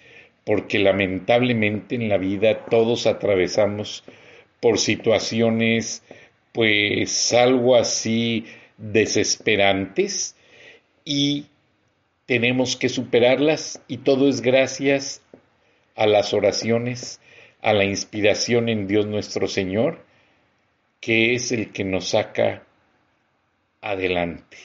porque 0.44 0.78
lamentablemente 0.78 1.96
en 1.96 2.08
la 2.08 2.16
vida 2.16 2.64
todos 2.64 3.06
atravesamos 3.06 4.04
por 4.60 4.78
situaciones 4.78 6.02
pues 6.52 7.32
algo 7.32 7.76
así 7.76 8.46
desesperantes 8.78 10.36
y 11.04 11.46
tenemos 12.26 12.76
que 12.76 12.88
superarlas 12.88 13.82
y 13.88 13.98
todo 13.98 14.28
es 14.28 14.40
gracias 14.40 15.22
a 15.96 16.06
las 16.06 16.32
oraciones, 16.32 17.20
a 17.60 17.72
la 17.72 17.84
inspiración 17.84 18.68
en 18.68 18.86
Dios 18.86 19.06
nuestro 19.06 19.48
Señor, 19.48 20.04
que 21.00 21.34
es 21.34 21.52
el 21.52 21.72
que 21.72 21.84
nos 21.84 22.08
saca 22.08 22.64
adelante. 23.80 24.56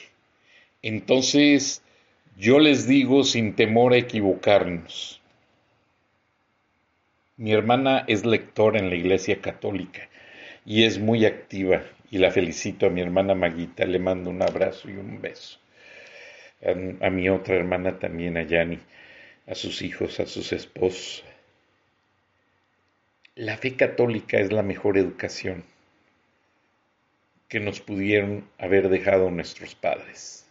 Entonces, 0.82 1.82
yo 2.36 2.58
les 2.58 2.86
digo 2.86 3.24
sin 3.24 3.54
temor 3.54 3.94
a 3.94 3.98
equivocarnos. 3.98 5.20
Mi 7.36 7.52
hermana 7.52 8.04
es 8.06 8.24
lectora 8.24 8.78
en 8.78 8.90
la 8.90 8.96
Iglesia 8.96 9.40
Católica 9.40 10.08
y 10.64 10.84
es 10.84 10.98
muy 10.98 11.24
activa 11.24 11.82
y 12.10 12.18
la 12.18 12.30
felicito 12.30 12.86
a 12.86 12.90
mi 12.90 13.00
hermana 13.00 13.34
Maguita, 13.34 13.84
le 13.84 13.98
mando 13.98 14.30
un 14.30 14.42
abrazo 14.42 14.88
y 14.88 14.94
un 14.94 15.20
beso. 15.20 15.58
A, 17.00 17.10
mi 17.10 17.28
otra 17.28 17.56
hermana 17.56 17.98
también, 17.98 18.36
a 18.36 18.42
Yani, 18.42 18.78
a 19.46 19.54
sus 19.54 19.82
hijos, 19.82 20.20
a 20.20 20.26
sus 20.26 20.52
esposos. 20.52 21.24
La 23.34 23.56
fe 23.56 23.76
católica 23.76 24.38
es 24.38 24.52
la 24.52 24.62
mejor 24.62 24.96
educación 24.96 25.64
que 27.48 27.60
nos 27.60 27.80
pudieron 27.80 28.48
haber 28.58 28.88
dejado 28.88 29.30
nuestros 29.30 29.74
padres. 29.74 30.46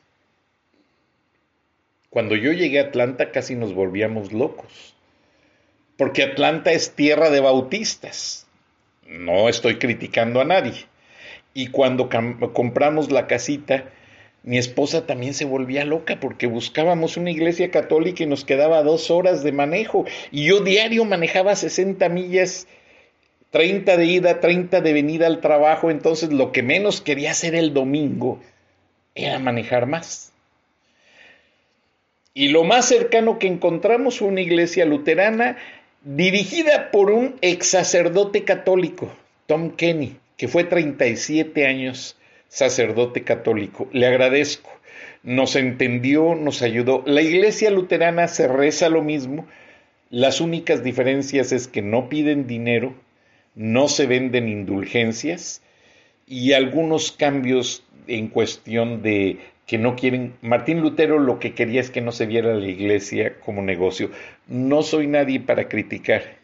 Cuando 2.10 2.36
yo 2.36 2.52
llegué 2.52 2.80
a 2.80 2.84
Atlanta 2.84 3.32
casi 3.32 3.56
nos 3.56 3.74
volvíamos 3.74 4.32
locos, 4.32 4.94
porque 5.98 6.24
Atlanta 6.24 6.72
es 6.72 6.96
tierra 6.96 7.30
de 7.30 7.40
bautistas. 7.40 8.48
No 9.08 9.50
estoy 9.50 9.80
criticando 9.80 10.42
a 10.42 10.46
nadie, 10.46 10.86
y 11.54 11.68
cuando 11.68 12.10
compramos 12.54 13.12
la 13.12 13.28
casita, 13.28 13.86
mi 14.44 14.58
esposa 14.58 15.06
también 15.06 15.34
se 15.34 15.46
volvía 15.46 15.86
loca 15.86 16.20
porque 16.20 16.48
buscábamos 16.48 17.16
una 17.16 17.32
iglesia 17.32 17.70
católica 17.72 18.24
y 18.24 18.28
nos 18.28 18.44
quedaba 18.44 18.84
dos 18.84 19.12
horas 19.12 19.44
de 19.44 19.52
manejo. 19.52 20.06
Y 20.32 20.46
yo 20.46 20.62
diario 20.62 21.06
manejaba 21.06 21.56
60 21.56 22.10
millas, 22.10 22.68
30 23.52 23.98
de 23.98 24.06
ida, 24.06 24.40
30 24.40 24.82
de 24.82 24.94
venida 24.94 25.28
al 25.28 25.42
trabajo. 25.42 25.92
Entonces 25.92 26.34
lo 26.34 26.52
que 26.52 26.64
menos 26.64 27.02
quería 27.02 27.32
hacer 27.32 27.56
el 27.56 27.74
domingo 27.74 28.40
era 29.16 29.38
manejar 29.38 29.86
más. 29.86 30.34
Y 32.34 32.50
lo 32.50 32.64
más 32.64 32.86
cercano 32.86 33.38
que 33.38 33.48
encontramos 33.48 34.18
fue 34.18 34.28
una 34.28 34.42
iglesia 34.42 34.86
luterana 34.86 35.58
dirigida 36.04 36.90
por 36.90 37.12
un 37.12 37.36
ex 37.42 37.68
sacerdote 37.68 38.44
católico, 38.44 39.10
Tom 39.46 39.70
Kenny 39.76 40.18
que 40.38 40.48
fue 40.48 40.64
37 40.64 41.66
años 41.68 42.18
sacerdote 42.48 43.24
católico. 43.24 43.88
Le 43.92 44.06
agradezco. 44.06 44.70
Nos 45.24 45.56
entendió, 45.56 46.36
nos 46.36 46.62
ayudó. 46.62 47.04
La 47.06 47.22
iglesia 47.22 47.72
luterana 47.72 48.28
se 48.28 48.48
reza 48.48 48.90
lo 48.90 49.02
mismo. 49.02 49.48
Las 50.10 50.42
únicas 50.42 50.84
diferencias 50.84 51.52
es 51.52 51.68
que 51.68 51.82
no 51.82 52.10
piden 52.10 52.46
dinero, 52.46 52.94
no 53.56 53.88
se 53.88 54.06
venden 54.06 54.48
indulgencias 54.48 55.64
y 56.28 56.54
algunos 56.54 57.12
cambios 57.12 57.84
en 58.08 58.28
cuestión 58.28 59.02
de 59.02 59.40
que 59.66 59.78
no 59.78 59.96
quieren. 59.96 60.34
Martín 60.42 60.82
Lutero 60.82 61.18
lo 61.18 61.40
que 61.40 61.54
quería 61.54 61.82
es 61.82 61.90
que 61.90 62.02
no 62.02 62.12
se 62.12 62.28
viera 62.28 62.54
la 62.54 62.68
iglesia 62.68 63.40
como 63.40 63.62
negocio. 63.62 64.12
No 64.48 64.84
soy 64.84 65.08
nadie 65.08 65.40
para 65.40 65.68
criticar 65.68 66.43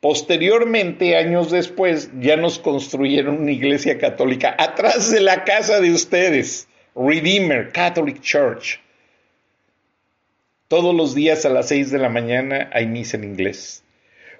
Posteriormente, 0.00 1.16
años 1.16 1.50
después, 1.50 2.10
ya 2.20 2.36
nos 2.36 2.58
construyeron 2.58 3.42
una 3.42 3.52
iglesia 3.52 3.98
católica 3.98 4.54
atrás 4.58 5.10
de 5.10 5.20
la 5.20 5.44
casa 5.44 5.80
de 5.80 5.90
ustedes, 5.90 6.68
Redeemer 6.96 7.70
Catholic 7.70 8.22
Church. 8.22 8.80
Todos 10.68 10.94
los 10.94 11.14
días 11.14 11.44
a 11.44 11.50
las 11.50 11.68
seis 11.68 11.90
de 11.90 11.98
la 11.98 12.08
mañana 12.08 12.70
hay 12.72 12.86
misa 12.86 13.18
en 13.18 13.24
inglés. 13.24 13.84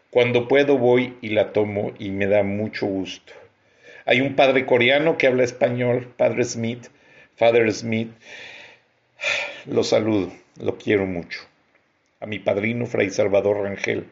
Cuando 0.09 0.49
puedo 0.49 0.79
voy 0.79 1.17
y 1.21 1.29
la 1.29 1.53
tomo 1.53 1.93
y 1.99 2.11
me 2.11 2.27
da 2.27 2.43
mucho 2.43 2.87
gusto. 2.87 3.35
Hay 4.07 4.23
un 4.23 4.37
padre 4.37 4.65
coreano 4.65 5.19
que 5.19 5.27
habla 5.27 5.45
español, 5.45 6.15
Padre 6.17 6.45
Smith, 6.45 6.87
Father 7.37 7.71
Smith. 7.71 8.11
Lo 9.67 9.85
saludo, 9.85 10.33
lo 10.59 10.79
quiero 10.79 11.05
mucho. 11.05 11.41
A 12.19 12.27
mi 12.27 12.39
padrino, 12.39 12.87
Fray 12.87 13.11
Salvador 13.11 13.59
Rangel 13.63 14.07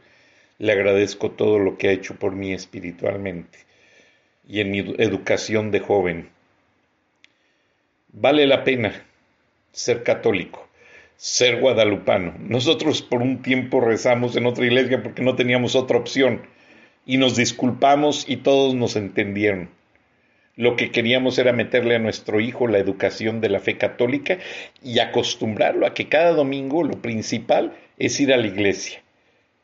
le 0.58 0.72
agradezco 0.72 1.30
todo 1.30 1.60
lo 1.60 1.78
que 1.78 1.88
ha 1.88 1.92
hecho 1.92 2.16
por 2.16 2.34
mí 2.34 2.52
espiritualmente 2.52 3.60
y 4.46 4.60
en 4.60 4.70
mi 4.72 4.80
educación 4.98 5.70
de 5.70 5.78
joven. 5.78 6.30
Vale 8.08 8.46
la 8.46 8.64
pena 8.64 9.06
ser 9.70 10.02
católico, 10.02 10.68
ser 11.16 11.60
guadalupano. 11.60 12.34
Nosotros 12.40 13.02
por 13.02 13.22
un 13.22 13.40
tiempo 13.42 13.80
rezamos 13.80 14.34
en 14.34 14.46
otra 14.46 14.66
iglesia 14.66 15.02
porque 15.02 15.22
no 15.22 15.36
teníamos 15.36 15.76
otra 15.76 15.98
opción 15.98 16.42
y 17.06 17.18
nos 17.18 17.36
disculpamos 17.36 18.28
y 18.28 18.38
todos 18.38 18.74
nos 18.74 18.96
entendieron. 18.96 19.70
Lo 20.56 20.74
que 20.74 20.90
queríamos 20.90 21.38
era 21.38 21.52
meterle 21.52 21.94
a 21.94 22.00
nuestro 22.00 22.40
hijo 22.40 22.66
la 22.66 22.78
educación 22.78 23.40
de 23.40 23.48
la 23.48 23.60
fe 23.60 23.78
católica 23.78 24.38
y 24.82 24.98
acostumbrarlo 24.98 25.86
a 25.86 25.94
que 25.94 26.08
cada 26.08 26.32
domingo 26.32 26.82
lo 26.82 27.00
principal 27.00 27.76
es 27.96 28.18
ir 28.18 28.32
a 28.32 28.36
la 28.36 28.48
iglesia 28.48 29.02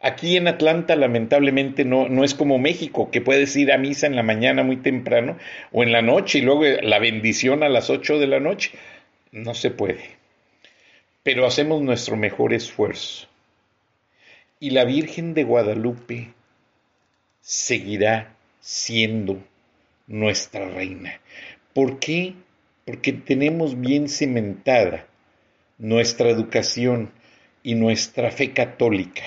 Aquí 0.07 0.37
en 0.37 0.49
Atlanta 0.49 0.97
lamentablemente 0.97 1.87
no, 1.87 2.11
no 2.11 2.25
es 2.25 2.35
como 2.35 2.59
México, 2.59 3.11
que 3.11 3.23
puedes 3.23 3.57
ir 3.57 3.73
a 3.73 3.79
misa 3.79 4.07
en 4.07 4.17
la 4.17 4.23
mañana 4.23 4.63
muy 4.63 4.77
temprano 4.77 5.39
o 5.73 5.83
en 5.83 5.93
la 5.93 6.03
noche 6.03 6.41
y 6.41 6.43
luego 6.43 6.65
la 6.83 6.99
bendición 6.99 7.63
a 7.63 7.71
las 7.71 7.89
8 7.89 8.19
de 8.19 8.27
la 8.27 8.39
noche. 8.39 8.73
No 9.33 9.55
se 9.55 9.71
puede. 9.71 10.11
Pero 11.23 11.47
hacemos 11.47 11.81
nuestro 11.81 12.19
mejor 12.19 12.53
esfuerzo. 12.53 13.29
Y 14.61 14.73
la 14.73 14.85
Virgen 14.85 15.33
de 15.33 15.45
Guadalupe 15.45 16.35
seguirá 17.41 18.37
siendo 18.61 19.43
nuestra 20.07 20.69
reina. 20.69 21.19
¿Por 21.73 21.99
qué? 21.99 22.35
Porque 22.85 23.15
tenemos 23.15 23.81
bien 23.81 24.11
cimentada 24.11 25.07
nuestra 25.79 26.29
educación 26.29 27.11
y 27.63 27.75
nuestra 27.75 28.31
fe 28.31 28.53
católica 28.53 29.23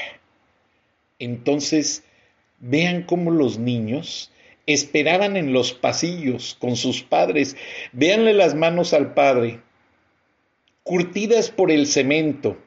entonces, 1.19 2.03
vean 2.60 3.03
cómo 3.03 3.32
los 3.32 3.58
niños 3.58 4.32
esperaban 4.65 5.38
en 5.38 5.53
los 5.53 5.73
pasillos 5.73 6.56
con 6.60 6.75
sus 6.75 7.01
padres. 7.01 7.56
Véanle 7.93 8.34
las 8.34 8.53
manos 8.53 8.93
al 8.93 9.13
padre, 9.13 9.62
curtidas 10.84 11.49
por 11.49 11.71
el 11.71 11.88
cemento 11.88 12.58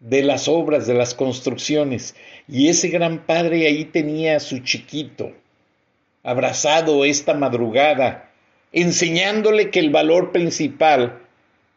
de 0.00 0.22
las 0.22 0.46
obras, 0.46 0.86
de 0.86 0.94
las 0.94 1.14
construcciones. 1.14 2.14
Y 2.46 2.68
ese 2.68 2.88
gran 2.88 3.26
padre 3.26 3.66
ahí 3.66 3.86
tenía 3.86 4.36
a 4.36 4.40
su 4.40 4.60
chiquito, 4.60 5.32
abrazado 6.22 7.04
esta 7.04 7.34
madrugada, 7.34 8.30
enseñándole 8.72 9.70
que 9.70 9.80
el 9.80 9.90
valor 9.90 10.32
principal 10.32 11.22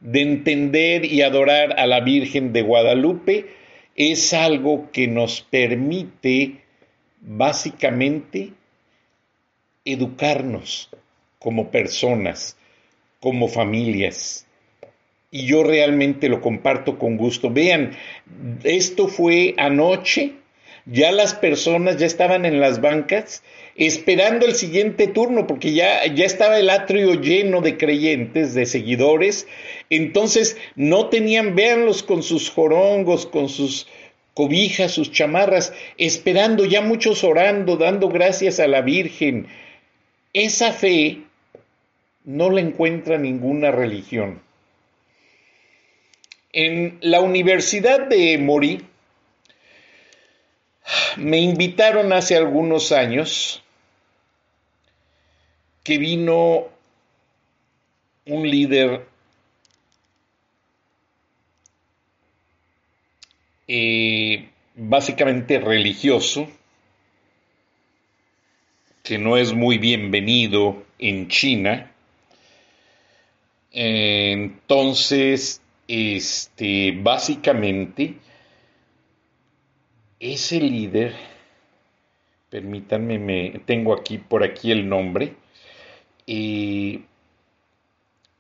de 0.01 0.21
entender 0.21 1.05
y 1.05 1.21
adorar 1.21 1.79
a 1.79 1.87
la 1.87 2.01
Virgen 2.01 2.53
de 2.53 2.61
Guadalupe 2.61 3.58
es 3.99 4.33
algo 4.33 4.89
que 4.93 5.07
nos 5.07 5.41
permite 5.41 6.61
básicamente 7.19 8.53
educarnos 9.83 10.89
como 11.37 11.69
personas, 11.69 12.55
como 13.19 13.49
familias. 13.49 14.47
Y 15.31 15.45
yo 15.45 15.63
realmente 15.63 16.29
lo 16.29 16.39
comparto 16.39 16.97
con 16.97 17.17
gusto. 17.17 17.49
Vean, 17.49 17.91
esto 18.63 19.09
fue 19.09 19.53
anoche. 19.57 20.35
Ya 20.91 21.11
las 21.11 21.35
personas 21.35 21.97
ya 21.97 22.05
estaban 22.05 22.45
en 22.45 22.59
las 22.59 22.81
bancas 22.81 23.43
esperando 23.75 24.45
el 24.45 24.55
siguiente 24.55 25.07
turno, 25.07 25.47
porque 25.47 25.73
ya, 25.73 26.05
ya 26.13 26.25
estaba 26.25 26.59
el 26.59 26.69
atrio 26.69 27.13
lleno 27.13 27.61
de 27.61 27.77
creyentes, 27.77 28.53
de 28.53 28.65
seguidores, 28.65 29.47
entonces 29.89 30.57
no 30.75 31.07
tenían, 31.07 31.55
véanlos 31.55 32.03
con 32.03 32.21
sus 32.21 32.49
jorongos, 32.49 33.25
con 33.25 33.47
sus 33.47 33.87
cobijas, 34.33 34.91
sus 34.91 35.11
chamarras, 35.11 35.73
esperando, 35.97 36.65
ya 36.65 36.81
muchos 36.81 37.23
orando, 37.23 37.77
dando 37.77 38.09
gracias 38.09 38.59
a 38.59 38.67
la 38.67 38.81
Virgen. 38.81 39.47
Esa 40.33 40.73
fe 40.73 41.19
no 42.25 42.49
la 42.49 42.61
encuentra 42.61 43.17
ninguna 43.17 43.71
religión. 43.71 44.41
En 46.51 46.97
la 47.01 47.21
Universidad 47.21 48.07
de 48.07 48.37
Morí 48.39 48.81
me 51.17 51.39
invitaron 51.39 52.13
hace 52.13 52.35
algunos 52.35 52.91
años 52.91 53.63
que 55.83 55.97
vino 55.97 56.67
un 58.25 58.49
líder 58.49 59.07
eh, 63.67 64.49
básicamente 64.75 65.59
religioso, 65.59 66.47
que 69.03 69.17
no 69.17 69.37
es 69.37 69.53
muy 69.53 69.77
bienvenido 69.77 70.83
en 70.99 71.27
China. 71.27 71.91
Entonces, 73.71 75.61
este, 75.87 76.91
básicamente, 76.91 78.15
ese 80.19 80.59
líder, 80.59 81.15
permítanme, 82.49 83.19
me, 83.19 83.59
tengo 83.65 83.93
aquí 83.93 84.17
por 84.17 84.43
aquí 84.43 84.71
el 84.71 84.87
nombre, 84.87 85.35
y 86.25 87.05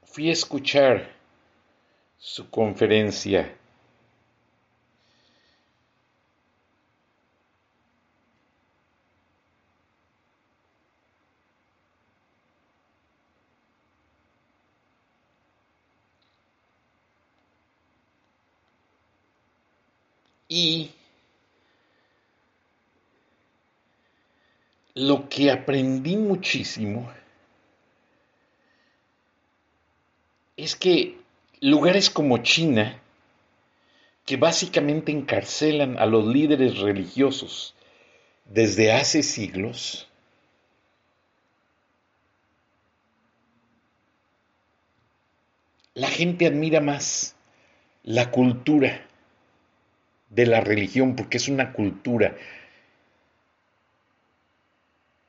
fui 0.03 0.29
a 0.29 0.33
escuchar 0.33 1.15
su 2.17 2.49
conferencia. 2.49 3.55
Y 20.51 20.91
lo 24.99 25.29
que 25.29 25.49
aprendí 25.49 26.17
muchísimo 26.17 27.09
es 30.57 30.75
que 30.75 31.17
lugares 31.61 32.09
como 32.09 32.39
China, 32.39 32.99
que 34.25 34.35
básicamente 34.35 35.13
encarcelan 35.13 35.97
a 35.97 36.05
los 36.05 36.27
líderes 36.27 36.79
religiosos 36.79 37.75
desde 38.43 38.91
hace 38.91 39.23
siglos, 39.23 40.09
la 45.93 46.09
gente 46.09 46.45
admira 46.45 46.81
más 46.81 47.37
la 48.03 48.31
cultura 48.31 49.07
de 50.29 50.45
la 50.45 50.59
religión 50.59 51.15
porque 51.15 51.37
es 51.37 51.47
una 51.47 51.71
cultura. 51.71 52.35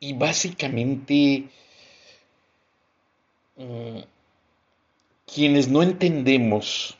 Y 0.00 0.14
básicamente 0.14 1.48
mm, 3.56 3.98
quienes 5.26 5.68
no 5.68 5.82
entendemos 5.82 6.96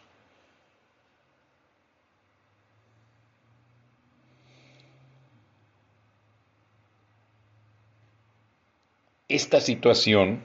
esta 9.28 9.60
situación, 9.60 10.44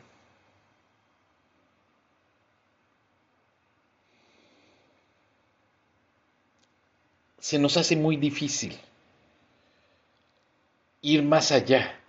se 7.40 7.60
nos 7.60 7.78
hace 7.78 7.96
muy 7.96 8.16
difícil 8.16 8.78
ir 11.02 11.22
más 11.22 11.52
allá 11.52 12.00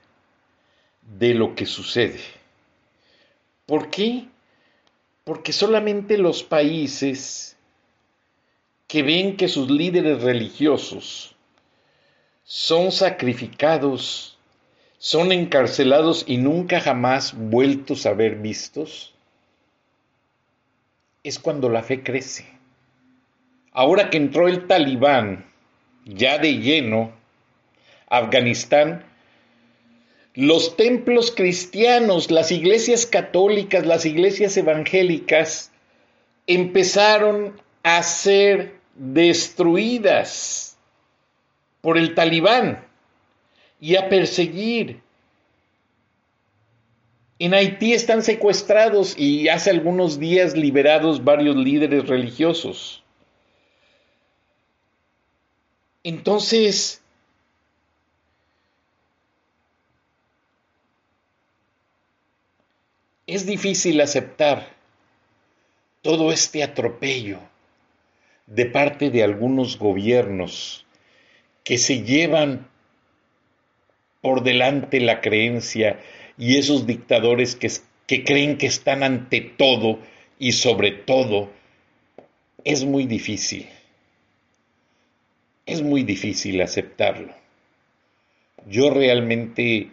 de 1.06 1.34
lo 1.34 1.54
que 1.54 1.66
sucede. 1.66 2.20
¿Por 3.66 3.90
qué? 3.90 4.26
porque 5.26 5.52
solamente 5.52 6.18
los 6.18 6.44
países 6.44 7.56
que 8.86 9.02
ven 9.02 9.36
que 9.36 9.48
sus 9.48 9.68
líderes 9.68 10.22
religiosos 10.22 11.34
son 12.44 12.92
sacrificados, 12.92 14.38
son 14.98 15.32
encarcelados 15.32 16.22
y 16.28 16.36
nunca 16.36 16.80
jamás 16.80 17.34
vueltos 17.36 18.06
a 18.06 18.12
ver 18.12 18.36
vistos, 18.36 19.14
es 21.24 21.40
cuando 21.40 21.70
la 21.70 21.82
fe 21.82 22.04
crece. 22.04 22.46
Ahora 23.72 24.10
que 24.10 24.18
entró 24.18 24.46
el 24.46 24.68
talibán 24.68 25.50
ya 26.04 26.38
de 26.38 26.58
lleno, 26.58 27.10
Afganistán 28.08 29.04
los 30.36 30.76
templos 30.76 31.32
cristianos, 31.34 32.30
las 32.30 32.52
iglesias 32.52 33.06
católicas, 33.06 33.86
las 33.86 34.04
iglesias 34.04 34.54
evangélicas 34.58 35.72
empezaron 36.46 37.58
a 37.82 38.02
ser 38.02 38.76
destruidas 38.94 40.76
por 41.80 41.96
el 41.96 42.14
talibán 42.14 42.86
y 43.80 43.96
a 43.96 44.10
perseguir. 44.10 45.00
En 47.38 47.54
Haití 47.54 47.94
están 47.94 48.22
secuestrados 48.22 49.18
y 49.18 49.48
hace 49.48 49.70
algunos 49.70 50.18
días 50.18 50.54
liberados 50.54 51.24
varios 51.24 51.56
líderes 51.56 52.06
religiosos. 52.08 53.02
Entonces, 56.02 57.02
Es 63.36 63.44
difícil 63.44 64.00
aceptar 64.00 64.66
todo 66.00 66.32
este 66.32 66.62
atropello 66.62 67.38
de 68.46 68.64
parte 68.64 69.10
de 69.10 69.22
algunos 69.22 69.78
gobiernos 69.78 70.86
que 71.62 71.76
se 71.76 72.02
llevan 72.02 72.66
por 74.22 74.42
delante 74.42 75.00
la 75.00 75.20
creencia 75.20 76.00
y 76.38 76.56
esos 76.56 76.86
dictadores 76.86 77.56
que, 77.56 78.24
creen 78.24 78.56
que 78.56 78.68
están 78.68 79.02
ante 79.02 79.42
todo 79.42 79.98
y 80.38 80.52
sobre 80.52 80.92
todo, 80.92 81.50
es 82.64 82.86
muy 82.86 83.04
difícil. 83.04 83.68
Es 85.66 85.82
muy 85.82 86.04
difícil 86.04 86.62
aceptarlo. 86.62 87.34
Yo 88.66 88.88
realmente 88.88 89.90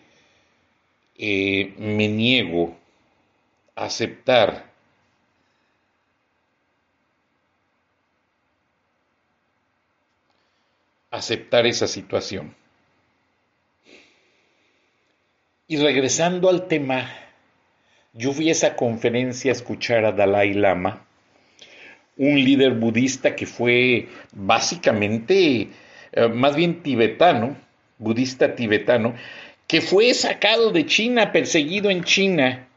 eh, 1.18 1.74
me 1.78 2.08
niego 2.08 2.82
aceptar 3.76 4.74
aceptar 11.14 11.68
esa 11.68 11.86
situación. 11.88 12.56
Y 15.68 15.78
regresando 15.78 16.50
al 16.50 16.68
tema, 16.68 17.08
yo 18.14 18.34
fui 18.34 18.50
a 18.50 18.52
esa 18.52 18.76
conferencia 18.76 19.52
a 19.52 19.54
escuchar 19.54 20.06
a 20.06 20.12
Dalai 20.12 20.56
Lama, 20.56 21.06
un 22.18 22.36
líder 22.44 22.74
budista 22.74 23.36
que 23.36 23.46
fue 23.46 24.08
básicamente, 24.34 25.70
eh, 26.12 26.28
más 26.30 26.56
bien 26.56 26.82
tibetano, 26.82 27.58
budista 28.00 28.56
tibetano, 28.56 29.14
que 29.68 29.82
fue 29.82 30.14
sacado 30.16 30.72
de 30.72 30.86
China, 30.88 31.32
perseguido 31.32 31.92
en 31.92 32.04
China, 32.04 32.68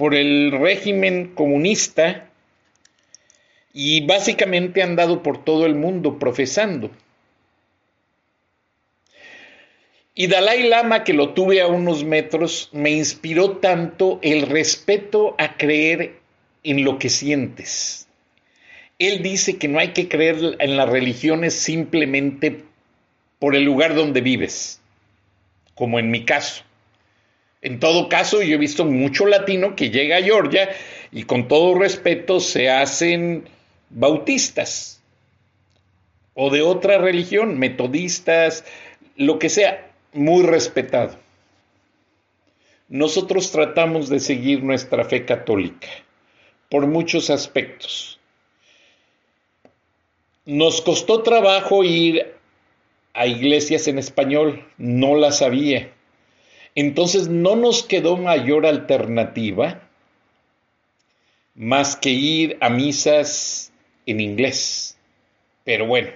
por 0.00 0.14
el 0.14 0.50
régimen 0.50 1.34
comunista 1.34 2.30
y 3.74 4.06
básicamente 4.06 4.82
han 4.82 4.96
dado 4.96 5.22
por 5.22 5.44
todo 5.44 5.66
el 5.66 5.74
mundo 5.74 6.18
profesando. 6.18 6.90
Y 10.14 10.26
Dalai 10.28 10.62
Lama, 10.62 11.04
que 11.04 11.12
lo 11.12 11.34
tuve 11.34 11.60
a 11.60 11.66
unos 11.66 12.02
metros, 12.02 12.70
me 12.72 12.92
inspiró 12.92 13.58
tanto 13.58 14.18
el 14.22 14.46
respeto 14.46 15.34
a 15.36 15.58
creer 15.58 16.14
en 16.62 16.82
lo 16.82 16.98
que 16.98 17.10
sientes. 17.10 18.08
Él 18.98 19.22
dice 19.22 19.58
que 19.58 19.68
no 19.68 19.80
hay 19.80 19.88
que 19.88 20.08
creer 20.08 20.56
en 20.60 20.78
las 20.78 20.88
religiones 20.88 21.52
simplemente 21.52 22.64
por 23.38 23.54
el 23.54 23.64
lugar 23.64 23.94
donde 23.94 24.22
vives, 24.22 24.80
como 25.74 25.98
en 25.98 26.10
mi 26.10 26.24
caso. 26.24 26.64
En 27.62 27.78
todo 27.78 28.08
caso, 28.08 28.42
yo 28.42 28.54
he 28.54 28.58
visto 28.58 28.84
mucho 28.84 29.26
latino 29.26 29.76
que 29.76 29.90
llega 29.90 30.16
a 30.16 30.22
Georgia 30.22 30.70
y 31.12 31.24
con 31.24 31.46
todo 31.46 31.74
respeto 31.74 32.40
se 32.40 32.70
hacen 32.70 33.48
bautistas 33.90 35.02
o 36.32 36.48
de 36.48 36.62
otra 36.62 36.96
religión, 36.98 37.58
metodistas, 37.58 38.64
lo 39.16 39.38
que 39.38 39.50
sea, 39.50 39.90
muy 40.14 40.42
respetado. 40.42 41.18
Nosotros 42.88 43.52
tratamos 43.52 44.08
de 44.08 44.20
seguir 44.20 44.62
nuestra 44.62 45.04
fe 45.04 45.26
católica 45.26 45.88
por 46.70 46.86
muchos 46.86 47.28
aspectos. 47.28 48.18
Nos 50.46 50.80
costó 50.80 51.22
trabajo 51.22 51.84
ir 51.84 52.34
a 53.12 53.26
iglesias 53.26 53.86
en 53.86 53.98
español, 53.98 54.64
no 54.78 55.14
las 55.14 55.38
sabía 55.38 55.92
entonces 56.74 57.28
no 57.28 57.56
nos 57.56 57.82
quedó 57.82 58.16
mayor 58.16 58.66
alternativa 58.66 59.82
más 61.54 61.96
que 61.96 62.10
ir 62.10 62.56
a 62.60 62.70
misas 62.70 63.72
en 64.06 64.20
inglés. 64.20 64.96
Pero 65.64 65.86
bueno, 65.86 66.10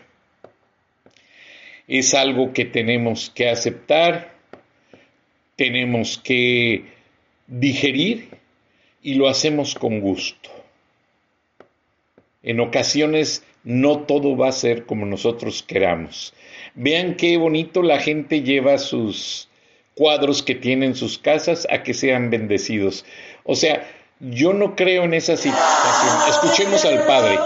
es 1.87 2.15
algo 2.15 2.53
que 2.53 2.65
tenemos 2.65 3.31
que 3.31 3.51
aceptar, 3.51 4.33
tenemos 5.57 6.19
que 6.19 6.85
digerir 7.47 8.29
y 9.03 9.15
lo 9.15 9.29
hacemos 9.29 9.75
con 9.75 10.01
gusto. 10.01 10.51
En 12.43 12.61
ocasiones 12.61 13.45
no 13.65 14.01
todo 14.01 14.37
va 14.37 14.49
a 14.49 14.53
ser 14.53 14.87
como 14.87 15.07
nosotros 15.07 15.63
queramos. 15.63 16.35
Vean 16.75 17.17
qué 17.17 17.37
bonito 17.37 17.83
la 17.83 17.99
gente 17.99 18.43
lleva 18.43 18.79
sus 18.79 19.49
cuadros 19.95 20.43
que 20.43 20.55
tienen 20.55 20.95
sus 20.95 21.19
casas 21.19 21.67
a 21.71 21.83
que 21.83 21.95
sean 21.95 22.31
bendecidos. 22.31 23.05
O 23.45 23.55
sea, 23.55 23.87
yo 24.21 24.53
no 24.53 24.77
creo 24.77 25.05
en 25.05 25.15
esa 25.15 25.37
situación. 25.37 26.17
Escuchemos 26.29 26.85
al 26.85 27.05
Padre. 27.07 27.39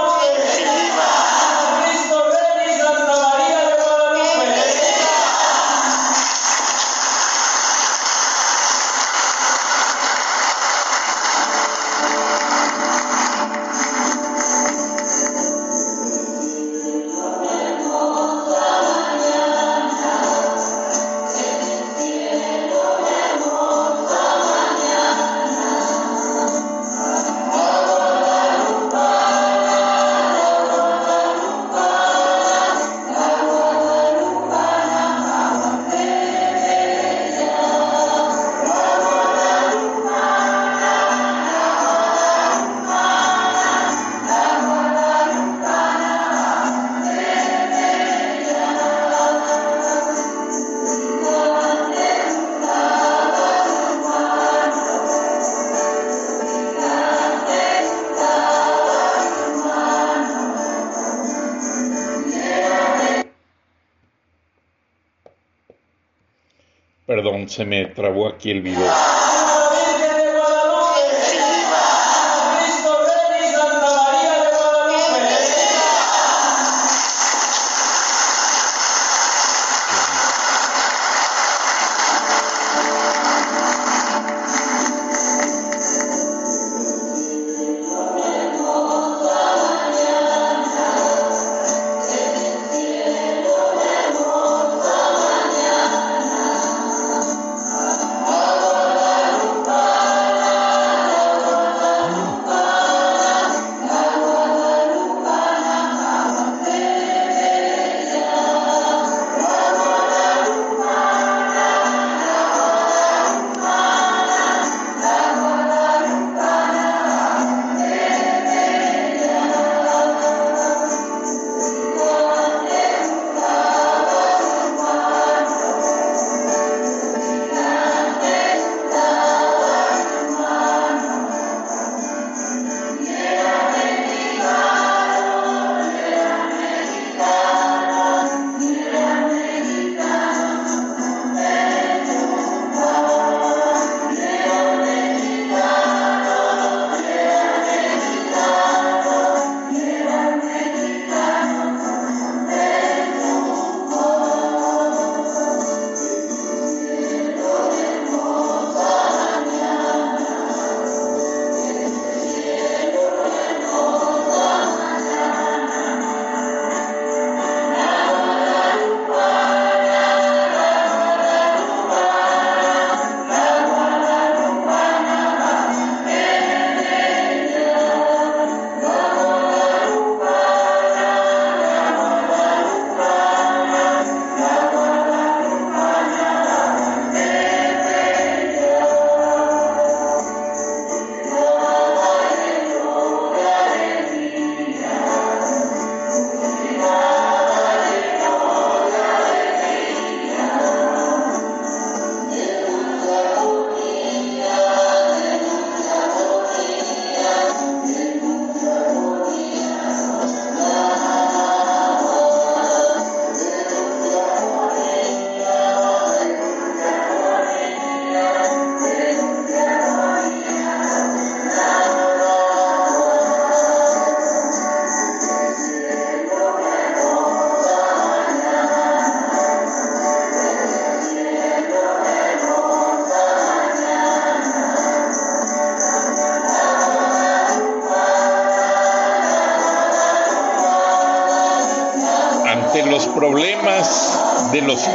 Se 67.48 67.64
me 67.64 67.86
trabó 67.86 68.28
aquí 68.28 68.50
el 68.50 68.62
video. 68.62 69.07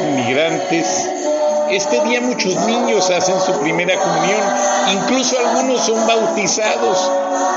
Inmigrantes, 0.03 1.09
este 1.71 1.99
día 2.03 2.21
muchos 2.21 2.55
niños 2.67 3.09
hacen 3.09 3.39
su 3.39 3.59
primera 3.61 3.97
comunión, 3.97 4.41
incluso 4.91 5.37
algunos 5.39 5.81
son 5.81 6.05
bautizados, 6.05 7.11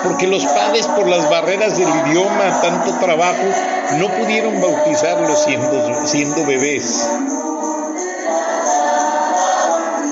porque 0.04 0.26
los 0.26 0.44
padres 0.46 0.86
por 0.86 1.06
las 1.06 1.28
barreras 1.28 1.76
del 1.76 1.88
idioma, 2.06 2.60
tanto 2.62 2.92
trabajo, 2.98 3.44
no 3.98 4.08
pudieron 4.08 4.60
bautizarlos 4.60 5.42
siendo, 5.44 6.06
siendo 6.06 6.46
bebés. 6.46 7.08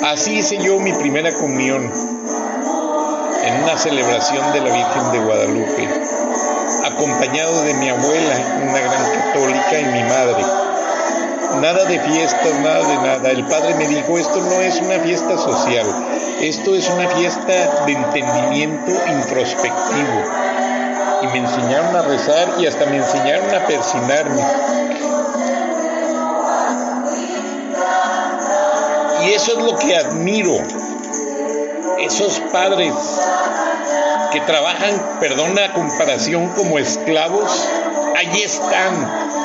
Así 0.04 0.38
hice 0.38 0.58
yo 0.58 0.78
mi 0.80 0.92
primera 0.92 1.32
comunión 1.32 1.90
en 3.44 3.62
una 3.62 3.78
celebración 3.78 4.52
de 4.52 4.60
la 4.60 4.74
Virgen 4.74 5.12
de 5.12 5.18
Guadalupe, 5.20 5.88
acompañado 6.84 7.62
de 7.62 7.74
mi 7.74 7.88
abuela, 7.88 8.36
una 8.62 8.80
gran 8.80 9.12
católica, 9.12 9.80
y 9.80 9.84
mi 9.86 10.02
madre. 10.02 10.63
Nada 11.60 11.84
de 11.84 12.00
fiestas, 12.00 12.60
nada 12.60 12.86
de 12.86 12.96
nada. 12.96 13.30
El 13.30 13.44
padre 13.46 13.74
me 13.74 13.86
dijo, 13.86 14.18
esto 14.18 14.40
no 14.40 14.60
es 14.60 14.80
una 14.80 14.98
fiesta 15.00 15.36
social, 15.38 15.86
esto 16.40 16.74
es 16.74 16.88
una 16.90 17.08
fiesta 17.08 17.84
de 17.86 17.92
entendimiento 17.92 18.90
introspectivo. 19.08 20.22
Y 21.22 21.26
me 21.28 21.38
enseñaron 21.38 21.96
a 21.96 22.02
rezar 22.02 22.48
y 22.58 22.66
hasta 22.66 22.86
me 22.86 22.96
enseñaron 22.96 23.54
a 23.54 23.66
persinarme. 23.66 24.42
Y 29.22 29.32
eso 29.32 29.58
es 29.58 29.64
lo 29.64 29.78
que 29.78 29.96
admiro. 29.96 30.58
Esos 31.98 32.40
padres 32.52 32.92
que 34.32 34.40
trabajan, 34.40 35.18
perdón 35.20 35.54
la 35.54 35.72
comparación, 35.72 36.48
como 36.50 36.78
esclavos, 36.78 37.66
allí 38.16 38.42
están. 38.42 39.43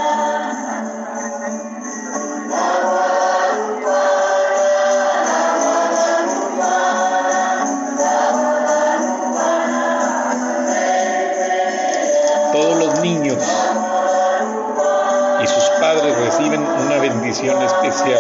Bendición 17.10 17.62
especial. 17.64 18.20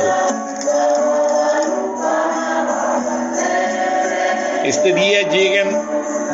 Este 4.66 4.94
día 4.94 5.30
llegan 5.30 5.68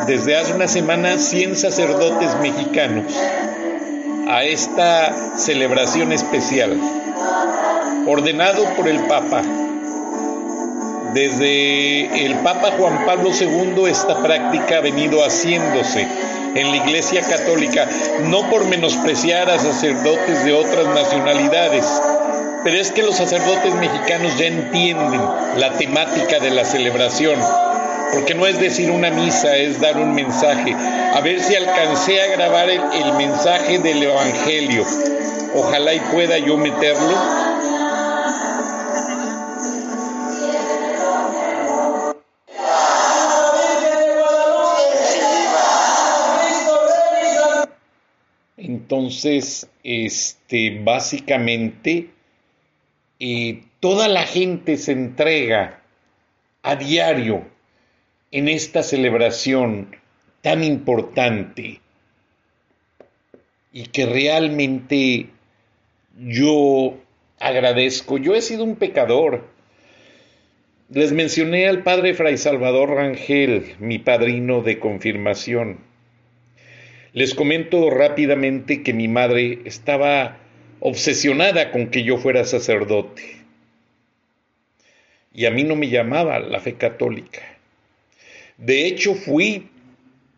desde 0.06 0.36
hace 0.36 0.54
una 0.54 0.68
semana 0.68 1.18
100 1.18 1.56
sacerdotes 1.56 2.34
mexicanos 2.40 3.12
a 4.28 4.44
esta 4.44 5.12
celebración 5.36 6.12
especial, 6.12 6.78
ordenado 8.06 8.64
por 8.76 8.88
el 8.88 9.00
Papa. 9.06 9.42
Desde 11.14 12.26
el 12.26 12.34
Papa 12.36 12.72
Juan 12.78 13.06
Pablo 13.06 13.30
II 13.38 13.84
esta 13.88 14.22
práctica 14.22 14.78
ha 14.78 14.80
venido 14.80 15.24
haciéndose 15.24 16.06
en 16.54 16.70
la 16.70 16.76
Iglesia 16.76 17.22
Católica, 17.22 17.88
no 18.24 18.48
por 18.50 18.66
menospreciar 18.66 19.48
a 19.50 19.58
sacerdotes 19.58 20.44
de 20.44 20.52
otras 20.52 20.86
nacionalidades, 20.88 21.84
pero 22.64 22.76
es 22.76 22.90
que 22.90 23.02
los 23.02 23.16
sacerdotes 23.16 23.74
mexicanos 23.74 24.36
ya 24.38 24.46
entienden 24.46 25.20
la 25.56 25.72
temática 25.78 26.38
de 26.40 26.50
la 26.50 26.64
celebración 26.64 27.38
porque 28.12 28.34
no 28.34 28.46
es 28.46 28.58
decir 28.58 28.90
una 28.90 29.10
misa, 29.10 29.56
es 29.56 29.80
dar 29.80 29.96
un 29.98 30.14
mensaje. 30.14 30.72
A 30.72 31.20
ver 31.20 31.40
si 31.40 31.54
alcancé 31.54 32.22
a 32.22 32.28
grabar 32.28 32.70
el, 32.70 33.12
mensaje 33.18 33.78
del 33.78 34.02
Evangelio. 34.02 34.84
Ojalá 35.54 35.92
y 35.92 36.00
pueda 36.00 36.38
yo 36.38 36.56
meterlo. 36.56 37.14
Entonces, 48.56 49.68
este, 49.82 50.80
básicamente, 50.82 52.15
eh, 53.18 53.62
toda 53.80 54.08
la 54.08 54.22
gente 54.22 54.76
se 54.76 54.92
entrega 54.92 55.82
a 56.62 56.76
diario 56.76 57.46
en 58.30 58.48
esta 58.48 58.82
celebración 58.82 59.96
tan 60.42 60.62
importante 60.62 61.80
y 63.72 63.86
que 63.86 64.06
realmente 64.06 65.28
yo 66.18 66.98
agradezco. 67.38 68.18
Yo 68.18 68.34
he 68.34 68.42
sido 68.42 68.64
un 68.64 68.76
pecador. 68.76 69.44
Les 70.88 71.12
mencioné 71.12 71.68
al 71.68 71.82
padre 71.82 72.14
Fray 72.14 72.38
Salvador 72.38 72.90
Rangel, 72.90 73.74
mi 73.78 73.98
padrino 73.98 74.62
de 74.62 74.78
confirmación. 74.78 75.78
Les 77.12 77.34
comento 77.34 77.90
rápidamente 77.90 78.82
que 78.82 78.92
mi 78.92 79.08
madre 79.08 79.60
estaba 79.64 80.38
obsesionada 80.80 81.70
con 81.70 81.90
que 81.90 82.02
yo 82.02 82.18
fuera 82.18 82.44
sacerdote. 82.44 83.36
Y 85.32 85.46
a 85.46 85.50
mí 85.50 85.64
no 85.64 85.76
me 85.76 85.88
llamaba 85.88 86.38
la 86.38 86.60
fe 86.60 86.74
católica. 86.74 87.42
De 88.56 88.86
hecho, 88.86 89.14
fui 89.14 89.70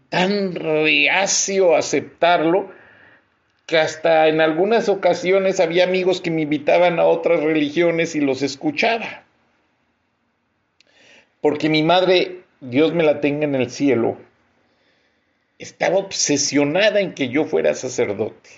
tan 0.09 0.55
reacio 0.55 1.74
a 1.74 1.79
aceptarlo 1.79 2.70
que 3.66 3.79
hasta 3.79 4.29
en 4.29 4.40
algunas 4.40 4.88
ocasiones 4.88 5.61
había 5.61 5.85
amigos 5.85 6.20
que 6.20 6.31
me 6.31 6.42
invitaban 6.42 6.98
a 6.98 7.05
otras 7.05 7.40
religiones 7.40 8.14
y 8.14 8.20
los 8.20 8.42
escuchaba. 8.42 9.24
Porque 11.40 11.68
mi 11.68 11.83
madre, 11.83 12.40
Dios 12.61 12.94
me 12.94 13.05
la 13.05 13.20
tenga 13.20 13.44
en 13.44 13.55
el 13.55 13.70
cielo, 13.70 14.16
estaba 15.59 15.98
obsesionada 15.98 17.01
en 17.01 17.12
que 17.12 17.29
yo 17.29 17.44
fuera 17.44 17.74
sacerdote. 17.74 18.51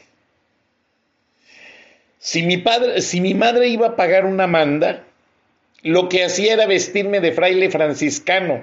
Si 2.21 2.43
mi, 2.43 2.59
padre, 2.59 3.01
si 3.01 3.23
mi 3.23 3.33
madre 3.33 3.69
iba 3.69 3.89
a 3.89 3.97
pagar 3.97 4.27
una 4.27 4.47
manda, 4.47 5.05
lo 5.83 6.11
que 6.11 6.23
hacía 6.23 6.53
era 6.53 6.67
vestirme 6.67 7.21
de 7.21 7.33
fraile 7.33 7.71
franciscano 7.71 8.63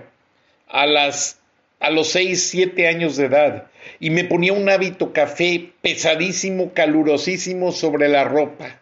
a, 0.67 0.85
las, 0.85 1.39
a 1.79 1.89
los 1.89 2.09
6, 2.09 2.49
7 2.49 2.87
años 2.87 3.17
de 3.17 3.25
edad 3.25 3.67
y 3.99 4.11
me 4.11 4.25
ponía 4.25 4.53
un 4.53 4.69
hábito 4.69 5.11
café 5.11 5.71
pesadísimo, 5.81 6.71
calurosísimo 6.73 7.71
sobre 7.71 8.09
la 8.09 8.25
ropa. 8.25 8.79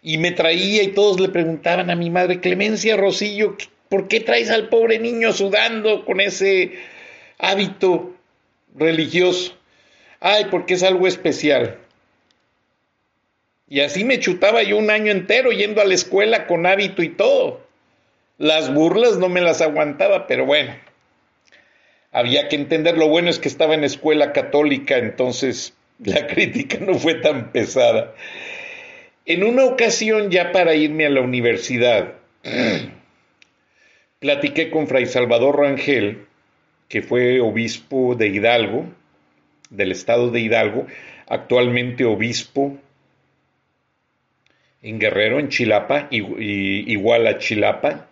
Y 0.00 0.16
me 0.16 0.30
traía 0.30 0.82
y 0.82 0.88
todos 0.88 1.20
le 1.20 1.28
preguntaban 1.28 1.90
a 1.90 1.96
mi 1.96 2.08
madre, 2.08 2.40
Clemencia 2.40 2.96
Rosillo, 2.96 3.58
¿por 3.90 4.08
qué 4.08 4.20
traes 4.20 4.48
al 4.48 4.70
pobre 4.70 4.98
niño 5.00 5.34
sudando 5.34 6.06
con 6.06 6.22
ese 6.22 6.78
hábito 7.36 8.14
religioso? 8.74 9.54
Ay, 10.18 10.46
porque 10.50 10.74
es 10.74 10.82
algo 10.82 11.06
especial. 11.06 11.78
Y 13.70 13.80
así 13.80 14.04
me 14.04 14.18
chutaba 14.18 14.62
yo 14.62 14.78
un 14.78 14.90
año 14.90 15.12
entero 15.12 15.50
yendo 15.52 15.80
a 15.80 15.84
la 15.84 15.94
escuela 15.94 16.46
con 16.46 16.66
hábito 16.66 17.02
y 17.02 17.10
todo. 17.10 17.60
Las 18.38 18.72
burlas 18.72 19.18
no 19.18 19.28
me 19.28 19.40
las 19.40 19.60
aguantaba, 19.60 20.26
pero 20.26 20.46
bueno, 20.46 20.74
había 22.12 22.48
que 22.48 22.56
entender. 22.56 22.96
Lo 22.96 23.08
bueno 23.08 23.28
es 23.28 23.38
que 23.38 23.48
estaba 23.48 23.74
en 23.74 23.84
escuela 23.84 24.32
católica, 24.32 24.96
entonces 24.96 25.76
la 26.04 26.26
crítica 26.26 26.78
no 26.80 26.94
fue 26.94 27.14
tan 27.14 27.52
pesada. 27.52 28.14
En 29.26 29.44
una 29.44 29.64
ocasión, 29.64 30.30
ya 30.30 30.52
para 30.52 30.74
irme 30.74 31.04
a 31.04 31.10
la 31.10 31.20
universidad, 31.20 32.14
platiqué 34.18 34.70
con 34.70 34.86
Fray 34.86 35.04
Salvador 35.04 35.58
Rangel, 35.58 36.26
que 36.88 37.02
fue 37.02 37.40
obispo 37.40 38.14
de 38.14 38.28
Hidalgo, 38.28 38.86
del 39.68 39.92
estado 39.92 40.30
de 40.30 40.40
Hidalgo, 40.40 40.86
actualmente 41.26 42.06
obispo 42.06 42.78
en 44.82 44.98
Guerrero, 44.98 45.38
en 45.38 45.48
Chilapa, 45.48 46.08
igual 46.10 47.26
a 47.26 47.38
Chilapa, 47.38 48.08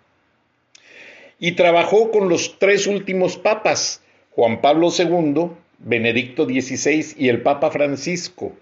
y 1.38 1.52
trabajó 1.52 2.10
con 2.10 2.28
los 2.28 2.58
tres 2.58 2.86
últimos 2.86 3.36
papas, 3.36 4.02
Juan 4.30 4.60
Pablo 4.60 4.88
II, 4.96 5.50
Benedicto 5.78 6.44
XVI 6.44 7.14
y 7.18 7.28
el 7.28 7.42
Papa 7.42 7.70
Francisco. 7.70 8.56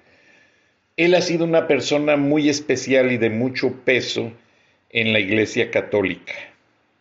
Él 0.97 1.15
ha 1.15 1.23
sido 1.23 1.45
una 1.45 1.67
persona 1.67 2.17
muy 2.17 2.49
especial 2.49 3.13
y 3.13 3.17
de 3.17 3.31
mucho 3.31 3.73
peso 3.85 4.33
en 4.91 5.13
la 5.13 5.21
Iglesia 5.21 5.71
Católica. 5.71 6.35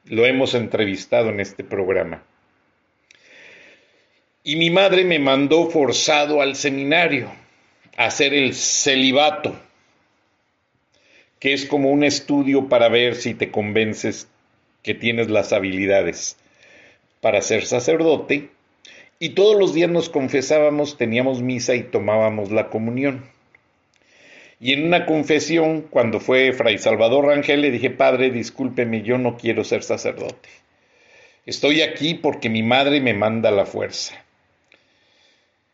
Lo 0.05 0.25
hemos 0.25 0.55
entrevistado 0.55 1.29
en 1.29 1.39
este 1.39 1.63
programa. 1.63 2.23
Y 4.43 4.57
mi 4.57 4.69
madre 4.69 5.05
me 5.05 5.19
mandó 5.19 5.69
forzado 5.69 6.41
al 6.41 6.55
seminario 6.55 7.31
a 7.95 8.05
hacer 8.05 8.33
el 8.33 8.53
celibato, 8.53 9.55
que 11.43 11.51
es 11.51 11.65
como 11.65 11.91
un 11.91 12.05
estudio 12.05 12.69
para 12.69 12.87
ver 12.87 13.15
si 13.15 13.33
te 13.33 13.51
convences 13.51 14.29
que 14.81 14.93
tienes 14.93 15.29
las 15.29 15.51
habilidades 15.51 16.37
para 17.19 17.41
ser 17.41 17.65
sacerdote, 17.65 18.49
y 19.19 19.31
todos 19.31 19.59
los 19.59 19.73
días 19.73 19.89
nos 19.89 20.07
confesábamos, 20.07 20.97
teníamos 20.97 21.41
misa 21.41 21.75
y 21.75 21.83
tomábamos 21.83 22.49
la 22.49 22.69
comunión. 22.69 23.25
Y 24.61 24.71
en 24.71 24.85
una 24.85 25.05
confesión, 25.05 25.81
cuando 25.81 26.21
fue 26.21 26.53
Fray 26.53 26.77
Salvador 26.77 27.25
Rangel, 27.25 27.59
le 27.59 27.71
dije, 27.71 27.89
Padre, 27.89 28.31
discúlpeme, 28.31 29.01
yo 29.01 29.17
no 29.17 29.35
quiero 29.35 29.65
ser 29.65 29.83
sacerdote. 29.83 30.47
Estoy 31.45 31.81
aquí 31.81 32.13
porque 32.13 32.47
mi 32.47 32.63
madre 32.63 33.01
me 33.01 33.13
manda 33.13 33.51
la 33.51 33.65
fuerza. 33.65 34.15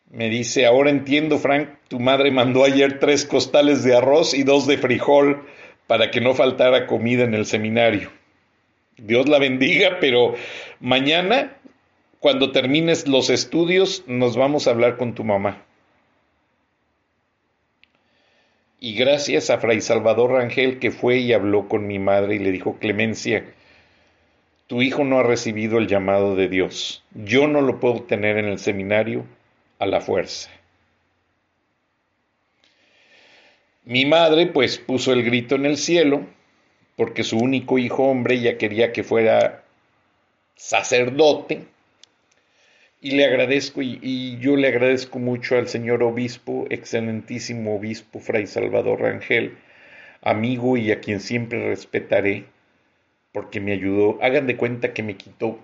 Me 0.09 0.29
dice, 0.29 0.65
ahora 0.65 0.89
entiendo, 0.89 1.37
Frank, 1.37 1.69
tu 1.89 1.99
madre 1.99 2.31
mandó 2.31 2.63
ayer 2.63 2.97
tres 2.97 3.23
costales 3.23 3.83
de 3.83 3.95
arroz 3.95 4.33
y 4.33 4.41
dos 4.41 4.65
de 4.65 4.79
frijol 4.79 5.45
para 5.89 6.11
que 6.11 6.21
no 6.21 6.35
faltara 6.35 6.85
comida 6.85 7.23
en 7.23 7.33
el 7.33 7.47
seminario. 7.47 8.11
Dios 8.97 9.27
la 9.27 9.39
bendiga, 9.39 9.97
pero 9.99 10.35
mañana, 10.79 11.57
cuando 12.19 12.51
termines 12.51 13.07
los 13.07 13.31
estudios, 13.31 14.03
nos 14.05 14.37
vamos 14.37 14.67
a 14.67 14.69
hablar 14.69 14.97
con 14.97 15.15
tu 15.15 15.23
mamá. 15.23 15.63
Y 18.79 18.93
gracias 18.93 19.49
a 19.49 19.57
Fray 19.57 19.81
Salvador 19.81 20.33
Rangel 20.33 20.77
que 20.77 20.91
fue 20.91 21.17
y 21.17 21.33
habló 21.33 21.67
con 21.67 21.87
mi 21.87 21.97
madre 21.97 22.35
y 22.35 22.39
le 22.39 22.51
dijo, 22.51 22.77
Clemencia, 22.77 23.51
tu 24.67 24.83
hijo 24.83 25.03
no 25.03 25.17
ha 25.17 25.23
recibido 25.23 25.79
el 25.79 25.87
llamado 25.87 26.35
de 26.35 26.49
Dios. 26.49 27.03
Yo 27.15 27.47
no 27.47 27.61
lo 27.61 27.79
puedo 27.79 28.03
tener 28.03 28.37
en 28.37 28.45
el 28.45 28.59
seminario 28.59 29.25
a 29.79 29.87
la 29.87 30.01
fuerza. 30.01 30.51
Mi 33.83 34.05
madre 34.05 34.47
pues 34.47 34.77
puso 34.77 35.13
el 35.13 35.23
grito 35.23 35.55
en 35.55 35.65
el 35.65 35.77
cielo 35.77 36.25
porque 36.95 37.23
su 37.23 37.37
único 37.37 37.77
hijo 37.77 38.03
hombre 38.03 38.39
ya 38.39 38.57
quería 38.57 38.91
que 38.91 39.03
fuera 39.03 39.63
sacerdote 40.55 41.65
y 43.01 43.11
le 43.11 43.25
agradezco 43.25 43.81
y, 43.81 44.37
yo 44.39 44.57
le 44.57 44.67
agradezco 44.67 45.19
mucho 45.19 45.55
al 45.57 45.69
señor 45.69 46.03
obispo, 46.03 46.67
excelentísimo 46.69 47.77
obispo 47.77 48.19
Fray 48.19 48.45
Salvador 48.45 48.99
Rangel, 48.99 49.57
amigo 50.21 50.75
y 50.75 50.91
a 50.91 50.99
quien 50.99 51.21
siempre 51.21 51.69
respetaré 51.69 52.45
porque 53.31 53.61
me 53.61 53.71
ayudó. 53.71 54.21
Hagan 54.21 54.47
de 54.47 54.57
cuenta 54.57 54.93
que 54.93 55.03
me 55.03 55.15
quitó 55.15 55.59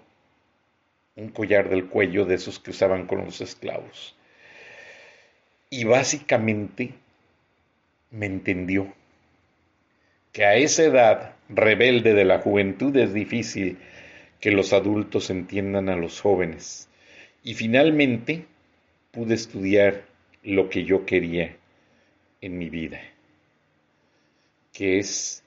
un 1.18 1.30
collar 1.30 1.70
del 1.70 1.88
cuello 1.88 2.26
de 2.26 2.36
esos 2.36 2.59
que 2.59 2.72
usaban 2.72 3.05
con 3.05 3.26
los 3.26 3.41
esclavos. 3.41 4.16
Y 5.70 5.84
básicamente 5.84 6.93
me 8.16 8.26
entendió 8.26 8.93
que 10.32 10.45
a 10.45 10.55
esa 10.55 10.84
edad 10.84 11.36
rebelde 11.49 12.13
de 12.13 12.26
la 12.26 12.39
juventud 12.39 12.95
es 12.97 13.13
difícil 13.13 13.78
que 14.39 14.51
los 14.51 14.74
adultos 14.74 15.30
entiendan 15.30 15.89
a 15.89 15.95
los 15.95 16.22
jóvenes. 16.22 16.89
Y 17.43 17.53
finalmente 17.53 18.45
pude 19.11 19.36
estudiar 19.36 20.03
lo 20.43 20.70
que 20.70 20.84
yo 20.84 21.05
quería 21.05 21.55
en 22.41 22.57
mi 22.57 22.70
vida, 22.70 23.01
que 24.74 24.99
es 24.99 25.43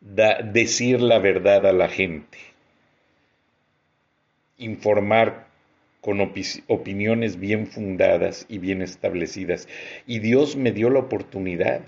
decir 0.00 1.00
la 1.00 1.18
verdad 1.18 1.66
a 1.66 1.72
la 1.72 1.88
gente 1.88 2.38
informar 4.62 5.46
con 6.02 6.20
opiniones 6.20 7.38
bien 7.38 7.68
fundadas 7.68 8.44
y 8.48 8.58
bien 8.58 8.82
establecidas. 8.82 9.68
Y 10.04 10.18
Dios 10.18 10.56
me 10.56 10.72
dio 10.72 10.90
la 10.90 10.98
oportunidad. 10.98 11.80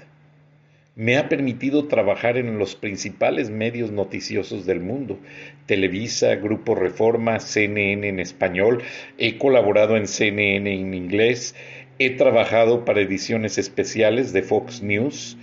Me 0.95 1.17
ha 1.17 1.29
permitido 1.29 1.89
trabajar 1.89 2.37
en 2.37 2.57
los 2.57 2.77
principales 2.77 3.51
medios 3.51 3.91
noticiosos 3.91 4.67
del 4.67 4.79
mundo, 4.79 5.19
Televisa, 5.67 6.37
Grupo 6.37 6.77
Reforma, 6.77 7.41
CNN 7.41 8.07
en 8.07 8.21
español, 8.21 8.85
he 9.19 9.37
colaborado 9.37 9.97
en 9.97 10.07
CNN 10.07 10.73
en 10.73 10.95
inglés, 10.95 11.57
he 11.99 12.11
trabajado 12.11 12.85
para 12.85 13.01
ediciones 13.01 13.59
especiales 13.59 14.33
de 14.33 14.43
Fox 14.43 14.81
News. 14.81 15.37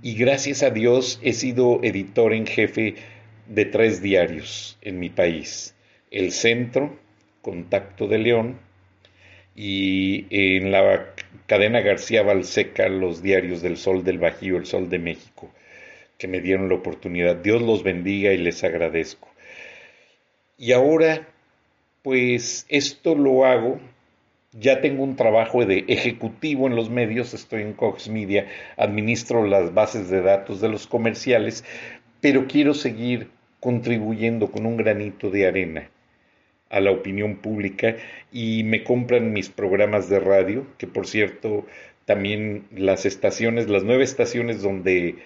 Y 0.00 0.14
gracias 0.14 0.62
a 0.62 0.70
Dios 0.70 1.18
he 1.24 1.32
sido 1.32 1.80
editor 1.82 2.32
en 2.32 2.46
jefe 2.46 2.94
de 3.48 3.64
tres 3.64 4.00
diarios 4.00 4.78
en 4.82 5.00
mi 5.00 5.10
país. 5.10 5.74
El 6.12 6.30
centro, 6.30 6.96
Contacto 7.42 8.06
de 8.08 8.18
León, 8.18 8.58
y 9.60 10.26
en 10.30 10.70
la 10.70 11.14
cadena 11.46 11.80
García 11.80 12.22
Balseca, 12.22 12.88
los 12.88 13.22
diarios 13.22 13.60
del 13.60 13.76
Sol 13.76 14.04
del 14.04 14.18
Bajío, 14.18 14.56
el 14.56 14.66
Sol 14.66 14.88
de 14.88 15.00
México, 15.00 15.50
que 16.16 16.28
me 16.28 16.40
dieron 16.40 16.68
la 16.68 16.76
oportunidad. 16.76 17.34
Dios 17.34 17.60
los 17.60 17.82
bendiga 17.82 18.32
y 18.32 18.38
les 18.38 18.62
agradezco. 18.62 19.28
Y 20.56 20.70
ahora, 20.70 21.26
pues 22.02 22.66
esto 22.68 23.16
lo 23.16 23.44
hago, 23.44 23.80
ya 24.52 24.80
tengo 24.80 25.02
un 25.02 25.16
trabajo 25.16 25.66
de 25.66 25.84
ejecutivo 25.88 26.68
en 26.68 26.76
los 26.76 26.88
medios, 26.88 27.34
estoy 27.34 27.62
en 27.62 27.72
Cox 27.72 28.08
Media, 28.08 28.46
administro 28.76 29.44
las 29.44 29.74
bases 29.74 30.08
de 30.08 30.22
datos 30.22 30.60
de 30.60 30.68
los 30.68 30.86
comerciales, 30.86 31.64
pero 32.20 32.46
quiero 32.46 32.74
seguir 32.74 33.30
contribuyendo 33.58 34.52
con 34.52 34.66
un 34.66 34.76
granito 34.76 35.30
de 35.30 35.48
arena 35.48 35.90
a 36.70 36.80
la 36.80 36.90
opinión 36.90 37.36
pública 37.36 37.96
y 38.32 38.62
me 38.64 38.84
compran 38.84 39.32
mis 39.32 39.48
programas 39.48 40.08
de 40.08 40.20
radio, 40.20 40.66
que 40.78 40.86
por 40.86 41.06
cierto 41.06 41.66
también 42.04 42.64
las 42.74 43.06
estaciones, 43.06 43.68
las 43.68 43.84
nueve 43.84 44.04
estaciones 44.04 44.62
donde 44.62 45.16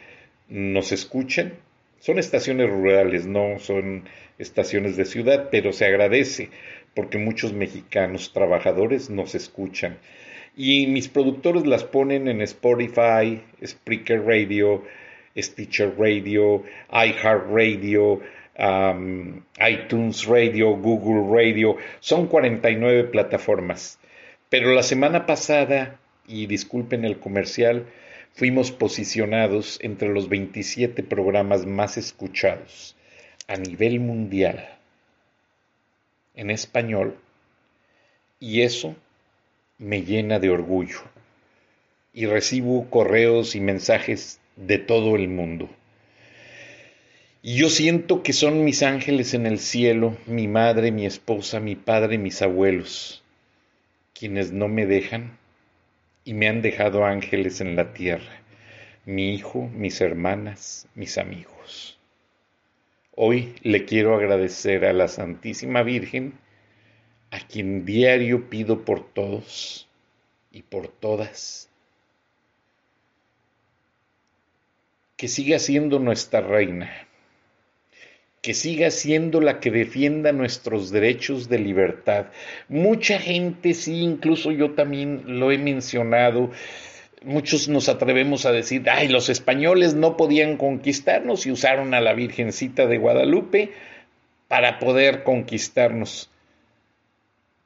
nos 0.49 0.93
escuchan, 0.93 1.55
son 2.01 2.19
estaciones 2.19 2.69
rurales, 2.69 3.27
no 3.27 3.59
son 3.59 4.05
estaciones 4.39 4.97
de 4.97 5.05
ciudad, 5.05 5.49
pero 5.51 5.73
se 5.73 5.87
agradece 5.87 6.51
porque 6.95 7.19
muchos 7.19 7.53
mexicanos 7.53 8.33
trabajadores 8.33 9.09
nos 9.11 9.35
escuchan. 9.35 9.99
Y 10.57 10.87
mis 10.89 11.09
productores 11.09 11.67
las 11.67 11.85
ponen 11.85 12.29
en 12.29 12.43
Spotify, 12.43 13.41
Spreaker 13.65 14.25
Radio, 14.25 14.85
Stitcher 15.37 15.95
Radio, 15.97 16.65
iTunes 18.57 20.27
Radio, 20.27 20.77
Google 20.77 21.35
Radio, 21.35 21.77
son 22.01 22.27
49 22.27 23.05
plataformas. 23.05 23.99
Pero 24.49 24.75
la 24.75 24.83
semana 24.83 25.27
pasada, 25.27 25.99
y 26.27 26.47
disculpen 26.47 27.05
el 27.05 27.19
comercial, 27.19 27.87
fuimos 28.35 28.71
posicionados 28.71 29.79
entre 29.83 30.09
los 30.09 30.29
27 30.29 31.03
programas 31.03 31.67
más 31.67 31.97
escuchados 31.97 32.97
a 33.49 33.57
nivel 33.57 34.01
mundial 34.01 34.69
en 36.35 36.51
español 36.51 37.17
y 38.41 38.63
eso 38.63 38.97
me 39.79 40.03
llena 40.03 40.39
de 40.39 40.51
orgullo 40.51 41.01
y 42.15 42.27
recibo 42.27 42.89
correos 42.91 43.55
y 43.55 43.61
mensajes 43.61 44.41
de 44.57 44.79
todo 44.79 45.17
el 45.17 45.29
mundo. 45.29 45.69
Y 47.45 47.57
yo 47.57 47.71
siento 47.71 48.23
que 48.23 48.33
son 48.33 48.65
mis 48.65 48.85
ángeles 48.85 49.35
en 49.35 49.47
el 49.47 49.59
cielo, 49.59 50.17
mi 50.27 50.47
madre, 50.47 50.93
mi 50.93 51.07
esposa, 51.07 51.59
mi 51.59 51.75
padre, 51.75 52.17
mis 52.17 52.41
abuelos, 52.41 53.25
quienes 54.15 54.53
no 54.53 54.69
me 54.69 54.87
dejan 54.87 55.37
y 56.25 56.35
me 56.35 56.47
han 56.47 56.63
dejado 56.63 57.05
ángeles 57.05 57.61
en 57.61 57.75
la 57.75 57.95
tierra, 57.95 58.41
mi 59.07 59.35
hijo, 59.35 59.69
mis 59.75 60.01
hermanas, 60.01 60.87
mis 60.95 61.19
amigos. 61.19 61.99
Hoy 63.17 63.57
le 63.63 63.87
quiero 63.87 64.15
agradecer 64.15 64.85
a 64.85 64.93
la 64.93 65.09
Santísima 65.09 65.83
Virgen, 65.83 66.35
a 67.33 67.41
quien 67.41 67.85
diario 67.85 68.49
pido 68.51 68.85
por 68.85 69.05
todos 69.13 69.89
y 70.53 70.63
por 70.63 70.87
todas, 70.87 71.69
que 75.17 75.27
siga 75.27 75.59
siendo 75.59 75.99
nuestra 75.99 76.41
reina 76.41 77.09
que 78.43 78.55
siga 78.55 78.91
siendo 78.91 79.41
la 79.41 79.61
que 79.61 79.71
defienda 79.71 80.33
nuestros 80.33 80.91
derechos 80.91 81.49
de 81.49 81.61
libertad. 81.61 82.27
Mucha 82.69 83.21
gente, 83.21 83.73
sí, 83.73 84.01
incluso 84.01 84.51
yo 84.51 84.73
también 84.73 85.23
lo 85.39 85.53
he 85.53 85.59
mencionado, 85.59 86.51
muchos 87.23 87.69
nos 87.69 87.89
atrevemos 87.89 88.45
a 88.45 88.51
decir, 88.51 88.83
ay, 88.91 89.07
los 89.07 89.29
españoles 89.29 89.95
no 89.95 90.17
podían 90.17 90.57
conquistarnos 90.57 91.47
y 91.47 91.53
usaron 91.53 91.95
a 91.95 92.01
la 92.01 92.15
Virgencita 92.15 92.89
de 92.89 92.99
Guadalupe 92.99 93.71
para 94.49 94.81
poder 94.81 95.23
conquistarnos 95.23 96.29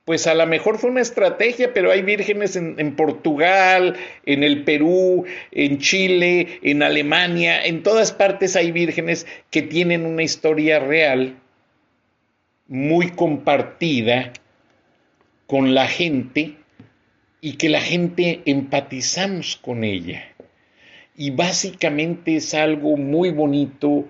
pues 0.06 0.28
a 0.28 0.34
lo 0.34 0.46
mejor 0.46 0.78
fue 0.78 0.90
una 0.90 1.00
estrategia, 1.00 1.74
pero 1.74 1.90
hay 1.90 2.00
vírgenes 2.00 2.54
en, 2.54 2.94
Portugal, 2.94 3.96
en 4.24 4.44
el 4.44 4.62
Perú, 4.62 5.24
en 5.50 5.78
Chile, 5.78 6.60
en 6.62 6.84
Alemania, 6.84 7.66
en 7.66 7.82
todas 7.82 8.12
partes 8.12 8.54
hay 8.54 8.70
vírgenes 8.70 9.26
que 9.50 9.62
tienen 9.62 10.06
una 10.06 10.22
historia 10.22 10.78
real 10.78 11.34
muy 12.68 13.10
compartida 13.10 14.32
con 15.48 15.74
la 15.74 15.88
gente 15.88 16.54
y 17.40 17.54
que 17.54 17.68
la 17.68 17.80
gente 17.80 18.42
empatizamos 18.46 19.56
con 19.56 19.82
ella. 19.82 20.22
Y 21.16 21.30
básicamente 21.30 22.36
es 22.36 22.54
algo 22.54 22.96
muy 22.96 23.32
bonito, 23.32 24.04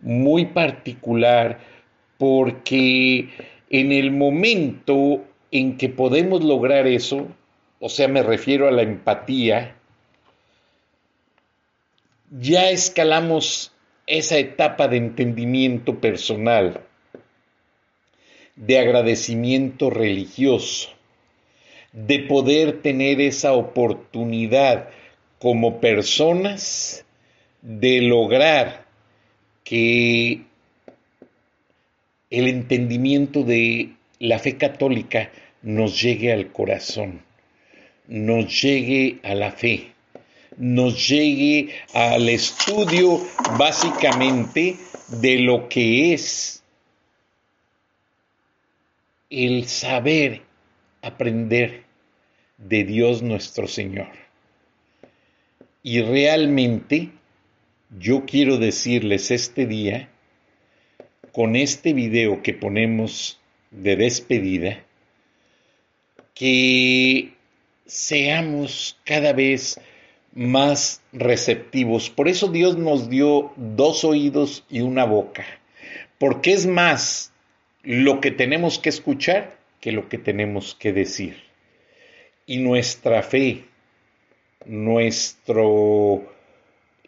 muy 0.00 0.46
particular, 0.46 1.58
porque 2.16 3.28
en 3.68 3.92
el 3.92 4.12
momento 4.12 5.26
en 5.52 5.76
que 5.76 5.90
podemos 5.90 6.42
lograr 6.42 6.86
eso, 6.86 7.28
o 7.78 7.88
sea, 7.88 8.08
me 8.08 8.22
refiero 8.22 8.66
a 8.66 8.72
la 8.72 8.82
empatía, 8.82 9.76
ya 12.30 12.70
escalamos 12.70 13.70
esa 14.06 14.38
etapa 14.38 14.88
de 14.88 14.96
entendimiento 14.96 16.00
personal, 16.00 16.80
de 18.56 18.78
agradecimiento 18.78 19.90
religioso, 19.90 20.88
de 21.92 22.20
poder 22.20 22.80
tener 22.80 23.20
esa 23.20 23.52
oportunidad 23.52 24.88
como 25.38 25.80
personas 25.80 27.04
de 27.60 28.00
lograr 28.00 28.86
que 29.64 30.44
el 32.30 32.48
entendimiento 32.48 33.42
de 33.42 33.94
la 34.22 34.38
fe 34.38 34.56
católica 34.56 35.32
nos 35.62 36.00
llegue 36.00 36.32
al 36.32 36.52
corazón, 36.52 37.22
nos 38.06 38.62
llegue 38.62 39.18
a 39.24 39.34
la 39.34 39.50
fe, 39.50 39.90
nos 40.56 41.08
llegue 41.08 41.74
al 41.92 42.28
estudio 42.28 43.20
básicamente 43.58 44.76
de 45.20 45.40
lo 45.40 45.68
que 45.68 46.14
es 46.14 46.62
el 49.28 49.66
saber 49.66 50.42
aprender 51.00 51.82
de 52.58 52.84
Dios 52.84 53.22
nuestro 53.22 53.66
Señor. 53.66 54.12
Y 55.82 56.00
realmente 56.00 57.10
yo 57.98 58.24
quiero 58.24 58.58
decirles 58.58 59.32
este 59.32 59.66
día, 59.66 60.10
con 61.32 61.56
este 61.56 61.92
video 61.92 62.40
que 62.44 62.54
ponemos 62.54 63.41
de 63.72 63.96
despedida, 63.96 64.84
que 66.34 67.32
seamos 67.86 68.96
cada 69.04 69.32
vez 69.32 69.80
más 70.34 71.02
receptivos. 71.12 72.10
Por 72.10 72.28
eso 72.28 72.48
Dios 72.48 72.76
nos 72.78 73.10
dio 73.10 73.52
dos 73.56 74.04
oídos 74.04 74.64
y 74.70 74.80
una 74.80 75.04
boca, 75.04 75.44
porque 76.18 76.52
es 76.52 76.66
más 76.66 77.32
lo 77.82 78.20
que 78.20 78.30
tenemos 78.30 78.78
que 78.78 78.90
escuchar 78.90 79.58
que 79.80 79.92
lo 79.92 80.08
que 80.08 80.18
tenemos 80.18 80.76
que 80.76 80.92
decir. 80.92 81.42
Y 82.46 82.58
nuestra 82.58 83.22
fe, 83.22 83.64
nuestro 84.64 86.32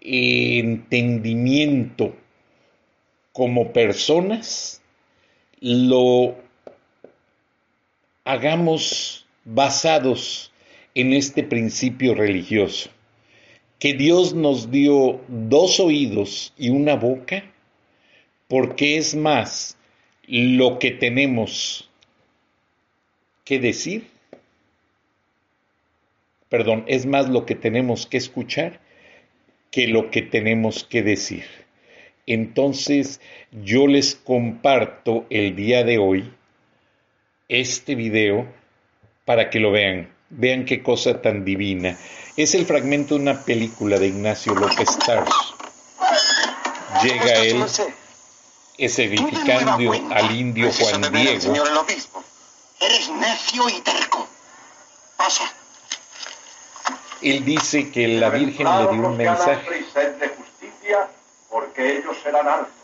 entendimiento 0.01 2.17
como 3.33 3.73
personas, 3.73 4.83
lo 5.61 6.44
hagamos 8.25 9.27
basados 9.45 10.51
en 10.95 11.13
este 11.13 11.43
principio 11.43 12.15
religioso, 12.15 12.91
que 13.79 13.95
Dios 13.95 14.35
nos 14.35 14.71
dio 14.71 15.21
dos 15.29 15.79
oídos 15.79 16.55
y 16.57 16.71
una 16.71 16.95
boca, 16.97 17.45
porque 18.49 18.97
es 18.97 19.15
más 19.15 19.77
lo 20.27 20.79
que 20.79 20.91
tenemos 20.91 21.91
que 23.45 23.59
decir, 23.59 24.07
perdón, 26.49 26.85
es 26.87 27.05
más 27.05 27.29
lo 27.29 27.45
que 27.45 27.55
tenemos 27.55 28.07
que 28.07 28.17
escuchar 28.17 28.81
que 29.71 29.89
lo 29.89 30.11
que 30.11 30.23
tenemos 30.23 30.85
que 30.85 31.03
decir. 31.03 31.45
Entonces 32.27 33.21
yo 33.51 33.87
les 33.87 34.15
comparto 34.15 35.27
el 35.31 35.57
día 35.57 35.83
de 35.85 35.99
hoy 35.99 36.31
este 37.49 37.95
video 37.95 38.47
para 39.25 39.51
que 39.51 39.61
lo 39.61 39.71
vean. 39.71 40.13
Vean 40.31 40.65
qué 40.65 40.83
cosa 40.83 41.21
tan 41.23 41.45
divina. 41.45 41.97
Es 42.37 42.55
el 42.55 42.67
fragmento 42.67 43.15
de 43.15 43.21
una 43.21 43.45
película 43.45 43.99
de 43.99 44.09
Ignacio 44.09 44.55
López 44.55 44.99
Tarso. 44.99 45.57
Llega 47.03 47.35
él, 47.37 47.65
es 48.79 48.99
edificando 48.99 49.93
al 50.11 50.31
indio 50.35 50.73
Juan 50.73 51.13
Diego. 51.13 51.41
Señor 51.41 51.69
el 51.69 51.77
obispo, 51.77 52.23
eres 52.81 53.09
necio 53.11 53.69
y 53.69 53.81
terco. 53.81 54.27
Pasa. 55.17 55.45
Él 57.23 57.45
dice 57.45 57.91
que 57.91 58.09
la 58.09 58.31
Virgen 58.31 58.67
le 58.67 58.93
dio 58.93 59.07
un 59.09 59.17
mensaje. 59.17 59.85
Porque 61.51 61.99
ellos 61.99 62.17
serán 62.23 62.49
altos. 62.49 62.84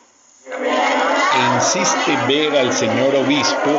Insiste 1.55 2.16
ver 2.26 2.57
al 2.57 2.72
señor 2.72 3.14
obispo 3.16 3.70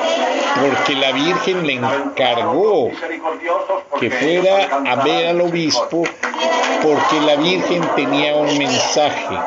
porque 0.61 0.95
la 0.95 1.11
Virgen 1.11 1.65
le 1.65 1.73
encargó 1.73 2.91
que 3.99 4.11
fuera 4.11 4.83
a 4.85 4.95
ver 5.03 5.27
al 5.27 5.41
obispo 5.41 6.03
porque 6.81 7.19
la 7.21 7.35
Virgen 7.35 7.81
tenía 7.95 8.35
un 8.35 8.57
mensaje 8.57 9.37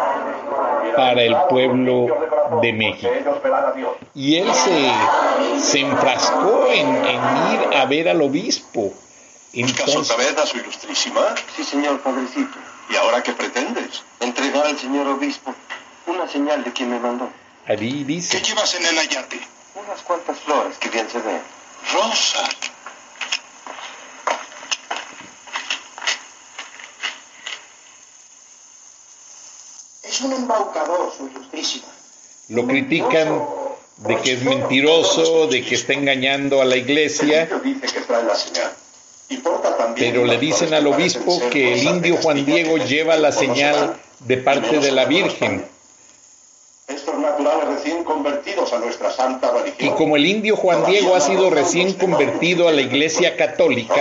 para 0.96 1.22
el 1.22 1.36
pueblo 1.48 2.06
de 2.62 2.72
México. 2.72 3.12
Y 4.14 4.36
él 4.36 4.52
se, 4.54 5.60
se 5.60 5.80
enfrascó 5.80 6.68
en, 6.70 6.86
en 6.88 7.20
ir 7.52 7.76
a 7.76 7.84
ver 7.86 8.08
al 8.08 8.22
obispo. 8.22 8.92
Entonces, 9.52 10.10
a 10.10 10.46
su 10.46 10.58
ilustrísima? 10.58 11.34
Sí, 11.56 11.64
señor 11.64 12.00
padrecito. 12.00 12.58
¿Y 12.90 12.96
ahora 12.96 13.22
qué 13.22 13.32
pretendes? 13.32 14.02
Entregar 14.20 14.66
al 14.66 14.78
señor 14.78 15.08
obispo 15.08 15.54
una 16.06 16.28
señal 16.28 16.64
de 16.64 16.72
quien 16.72 16.90
me 16.90 16.98
mandó. 16.98 17.30
Allí 17.66 18.04
dice. 18.04 18.38
¿Qué 18.38 18.48
llevas 18.48 18.74
en 18.74 18.86
el 18.86 18.98
ayate? 18.98 19.40
Unas 19.74 20.02
cuantas 20.02 20.38
flores 20.40 20.76
que 20.78 20.88
bien 20.88 21.08
se 21.10 21.18
ven. 21.20 21.40
Rosa. 21.92 22.48
Es 30.02 30.20
un 30.20 30.32
embaucador, 30.32 31.12
su 31.16 31.26
ilustrísima. 31.26 31.86
Lo 32.48 32.66
critican 32.66 33.44
de 33.96 34.16
que 34.20 34.34
es 34.34 34.42
mentiroso, 34.42 35.46
de 35.46 35.64
que 35.64 35.74
está 35.74 35.94
engañando 35.94 36.60
a 36.60 36.64
la 36.64 36.76
iglesia. 36.76 37.48
Pero 39.96 40.24
le 40.24 40.38
dicen 40.38 40.74
al 40.74 40.86
obispo 40.86 41.40
que 41.50 41.74
el 41.74 41.82
indio 41.84 42.16
Juan 42.18 42.44
Diego 42.44 42.76
lleva 42.78 43.16
la 43.16 43.32
señal 43.32 43.96
de 44.20 44.36
parte 44.36 44.78
de 44.78 44.92
la 44.92 45.06
Virgen. 45.06 45.73
Recién 47.84 48.04
convertidos 48.04 48.72
a 48.72 48.78
nuestra 48.78 49.10
santa 49.10 49.50
religión. 49.50 49.92
Y 49.92 49.96
como 49.98 50.16
el 50.16 50.24
indio 50.24 50.56
Juan 50.56 50.86
Diego 50.86 51.14
ha 51.14 51.20
sido 51.20 51.50
recién 51.50 51.92
convertido 51.92 52.66
a 52.66 52.72
la 52.72 52.80
iglesia 52.80 53.36
católica, 53.36 54.00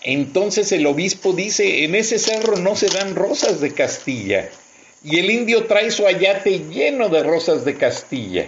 entonces 0.00 0.72
el 0.72 0.86
obispo 0.86 1.34
dice, 1.34 1.84
en 1.84 1.94
ese 1.94 2.18
cerro 2.18 2.56
no 2.56 2.76
se 2.76 2.88
dan 2.88 3.14
rosas 3.16 3.60
de 3.60 3.74
Castilla. 3.74 4.48
Y 5.04 5.18
el 5.18 5.30
indio 5.30 5.66
trae 5.66 5.90
su 5.90 6.06
ayate 6.06 6.60
lleno 6.70 7.10
de 7.10 7.22
rosas 7.22 7.66
de 7.66 7.76
Castilla. 7.76 8.46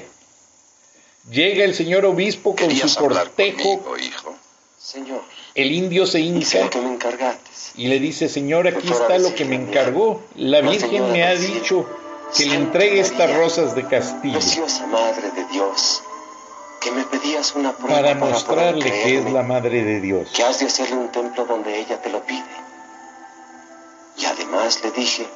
Llega 1.30 1.64
el 1.64 1.74
señor 1.74 2.06
obispo 2.06 2.56
con 2.56 2.74
su 2.74 2.98
cortejo. 2.98 3.84
Señor. 4.78 5.20
El 5.54 5.72
indio 5.72 6.06
se 6.06 6.20
hinca 6.20 6.70
y 7.76 7.88
le 7.88 8.00
dice, 8.00 8.30
Señor, 8.30 8.66
aquí 8.66 8.88
está 8.90 9.18
lo 9.18 9.34
que 9.34 9.44
me 9.44 9.56
encargó. 9.56 10.22
La 10.36 10.62
Virgen 10.62 11.12
me 11.12 11.22
ha 11.22 11.34
dicho 11.34 11.86
que 12.36 12.46
le 12.46 12.54
entregue 12.54 13.00
estas 13.00 13.34
rosas 13.36 13.74
de 13.74 13.86
Castilla. 13.86 14.38
Preciosa 14.38 14.86
Madre 14.86 15.30
de 15.30 15.44
Dios, 15.46 16.02
que 16.80 16.90
me 16.90 17.04
pedías 17.04 17.54
una 17.54 17.72
prueba 17.72 18.00
para 18.00 18.14
mostrarle 18.14 18.84
que 18.84 19.18
es 19.18 19.30
la 19.30 19.42
Madre 19.42 19.84
de 19.84 20.00
Dios. 20.00 20.30
Que 20.34 20.42
has 20.42 20.58
de 20.60 20.66
hacerle 20.66 20.96
un 20.96 21.08
templo 21.10 21.44
donde 21.44 21.78
ella 21.78 22.00
te 22.00 22.10
lo 22.10 22.24
pide. 22.24 22.44
Y 24.16 24.24
además 24.24 24.80
le 24.82 24.90
dije 24.92 25.26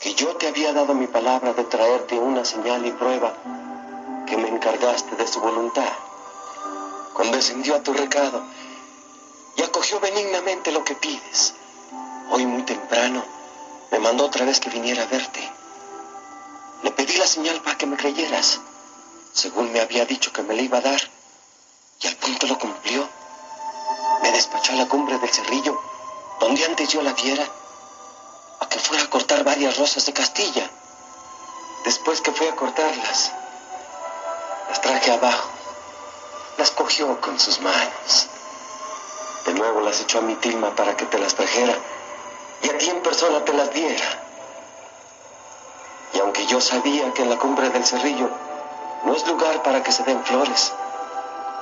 que 0.00 0.14
yo 0.14 0.34
te 0.36 0.48
había 0.48 0.72
dado 0.72 0.94
mi 0.94 1.06
palabra 1.06 1.52
de 1.52 1.64
traerte 1.64 2.18
una 2.18 2.44
señal 2.44 2.84
y 2.86 2.92
prueba 2.92 3.34
que 4.26 4.36
me 4.36 4.48
encargaste 4.48 5.16
de 5.16 5.26
su 5.26 5.40
voluntad. 5.40 5.92
Condescendió 7.12 7.76
a 7.76 7.82
tu 7.82 7.92
recado 7.92 8.42
y 9.56 9.62
acogió 9.62 10.00
benignamente 10.00 10.72
lo 10.72 10.82
que 10.82 10.94
pides. 10.94 11.54
Hoy 12.30 12.46
muy 12.46 12.62
temprano 12.62 13.22
me 13.90 13.98
mandó 13.98 14.24
otra 14.24 14.46
vez 14.46 14.58
que 14.58 14.70
viniera 14.70 15.02
a 15.02 15.06
verte. 15.06 15.61
Le 16.82 16.90
pedí 16.90 17.16
la 17.16 17.26
señal 17.26 17.60
para 17.62 17.76
que 17.78 17.86
me 17.86 17.96
creyeras, 17.96 18.60
según 19.32 19.72
me 19.72 19.80
había 19.80 20.04
dicho 20.04 20.32
que 20.32 20.42
me 20.42 20.54
la 20.54 20.62
iba 20.62 20.78
a 20.78 20.82
dar, 20.82 21.00
y 22.00 22.06
al 22.06 22.16
punto 22.16 22.46
lo 22.46 22.58
cumplió. 22.58 23.08
Me 24.22 24.32
despachó 24.32 24.72
a 24.72 24.76
la 24.76 24.88
cumbre 24.88 25.18
del 25.18 25.30
cerrillo, 25.30 25.80
donde 26.40 26.64
antes 26.64 26.88
yo 26.88 27.02
la 27.02 27.12
viera, 27.12 27.46
a 28.60 28.68
que 28.68 28.78
fuera 28.78 29.04
a 29.04 29.10
cortar 29.10 29.44
varias 29.44 29.76
rosas 29.78 30.04
de 30.06 30.12
Castilla. 30.12 30.70
Después 31.84 32.20
que 32.20 32.32
fui 32.32 32.46
a 32.46 32.56
cortarlas, 32.56 33.32
las 34.68 34.80
traje 34.80 35.12
abajo, 35.12 35.50
las 36.58 36.70
cogió 36.70 37.20
con 37.20 37.38
sus 37.38 37.60
manos 37.60 38.28
de 39.46 39.54
nuevo 39.54 39.80
las 39.80 40.00
echó 40.00 40.18
a 40.18 40.22
mi 40.22 40.36
tilma 40.36 40.74
para 40.74 40.96
que 40.96 41.04
te 41.06 41.18
las 41.18 41.34
trajera 41.34 41.76
y 42.62 42.68
a 42.68 42.78
ti 42.78 42.88
en 42.90 43.02
persona 43.02 43.44
te 43.44 43.52
las 43.52 43.72
diera. 43.72 44.31
Y 46.14 46.18
aunque 46.18 46.46
yo 46.46 46.60
sabía 46.60 47.12
que 47.14 47.22
en 47.22 47.30
la 47.30 47.38
cumbre 47.38 47.70
del 47.70 47.84
cerrillo 47.84 48.30
no 49.04 49.14
es 49.14 49.26
lugar 49.26 49.62
para 49.62 49.82
que 49.82 49.92
se 49.92 50.04
den 50.04 50.22
flores, 50.24 50.72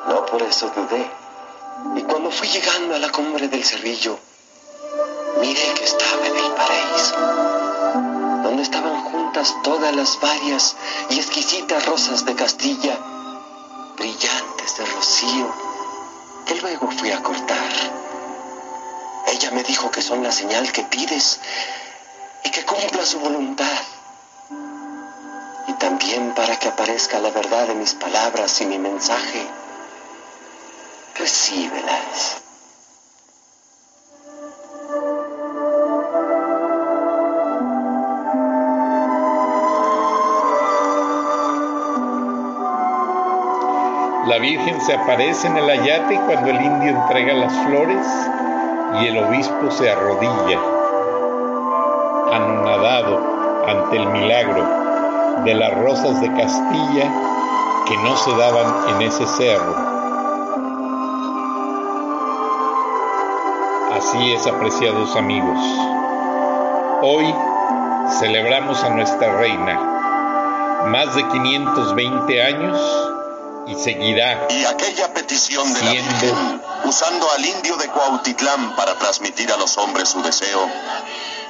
no 0.08 0.26
por 0.26 0.42
eso 0.42 0.70
dudé. 0.74 1.10
Y 1.96 2.02
cuando 2.02 2.30
fui 2.30 2.48
llegando 2.48 2.94
a 2.94 2.98
la 2.98 3.10
cumbre 3.10 3.48
del 3.48 3.64
cerrillo, 3.64 4.18
miré 5.40 5.74
que 5.74 5.84
estaba 5.84 6.26
en 6.26 6.36
el 6.36 6.52
paraíso. 6.52 7.60
violetas 9.30 9.54
todas 9.62 9.94
las 9.94 10.20
varias 10.20 10.76
y 11.10 11.18
exquisitas 11.18 11.86
rosas 11.86 12.24
de 12.24 12.34
Castilla, 12.34 12.98
brillantes 13.96 14.76
de 14.76 14.86
rocío, 14.86 15.46
que 16.46 16.60
luego 16.60 16.90
fui 16.90 17.10
a 17.10 17.22
cortar. 17.22 17.70
Ella 19.28 19.50
me 19.52 19.62
dijo 19.62 19.90
que 19.90 20.02
son 20.02 20.22
la 20.22 20.32
señal 20.32 20.70
que 20.72 20.82
pides 20.82 21.40
y 22.44 22.50
que 22.50 22.64
cumpla 22.64 23.04
su 23.06 23.20
voluntad. 23.20 23.66
También 25.80 26.34
para 26.34 26.58
que 26.58 26.68
aparezca 26.68 27.18
la 27.20 27.30
verdad 27.30 27.66
de 27.66 27.74
mis 27.74 27.94
palabras 27.94 28.60
y 28.60 28.66
mi 28.66 28.78
mensaje, 28.78 29.46
recíbelas. 31.18 32.42
La 44.26 44.36
Virgen 44.38 44.82
se 44.82 44.92
aparece 44.92 45.46
en 45.46 45.56
el 45.56 45.70
ayate 45.70 46.20
cuando 46.26 46.50
el 46.50 46.60
indio 46.60 46.90
entrega 46.90 47.32
las 47.32 47.54
flores 47.64 48.06
y 49.00 49.06
el 49.06 49.16
obispo 49.24 49.70
se 49.70 49.88
arrodilla, 49.88 50.60
anonadado 52.32 53.66
ante 53.66 53.96
el 53.96 54.06
milagro 54.08 54.89
de 55.44 55.54
las 55.54 55.74
rosas 55.74 56.20
de 56.20 56.28
Castilla 56.34 57.12
que 57.86 57.96
no 57.98 58.16
se 58.16 58.30
daban 58.36 58.90
en 58.90 59.02
ese 59.02 59.26
cerro. 59.26 59.90
Así 63.96 64.32
es, 64.32 64.46
apreciados 64.46 65.16
amigos. 65.16 65.58
Hoy 67.02 67.34
celebramos 68.18 68.82
a 68.84 68.90
nuestra 68.90 69.36
reina. 69.36 69.78
Más 70.86 71.14
de 71.14 71.26
520 71.28 72.42
años 72.42 73.10
y 73.66 73.74
seguirá 73.74 74.46
Y 74.50 74.64
aquella 74.64 75.12
petición 75.12 75.72
de 75.72 75.80
la 75.82 75.90
siendo 75.90 76.10
Virgen, 76.20 76.62
usando 76.84 77.30
al 77.32 77.44
indio 77.44 77.76
de 77.76 77.88
Cuautitlán 77.88 78.74
para 78.76 78.94
transmitir 78.98 79.52
a 79.52 79.56
los 79.56 79.76
hombres 79.78 80.08
su 80.08 80.22
deseo, 80.22 80.68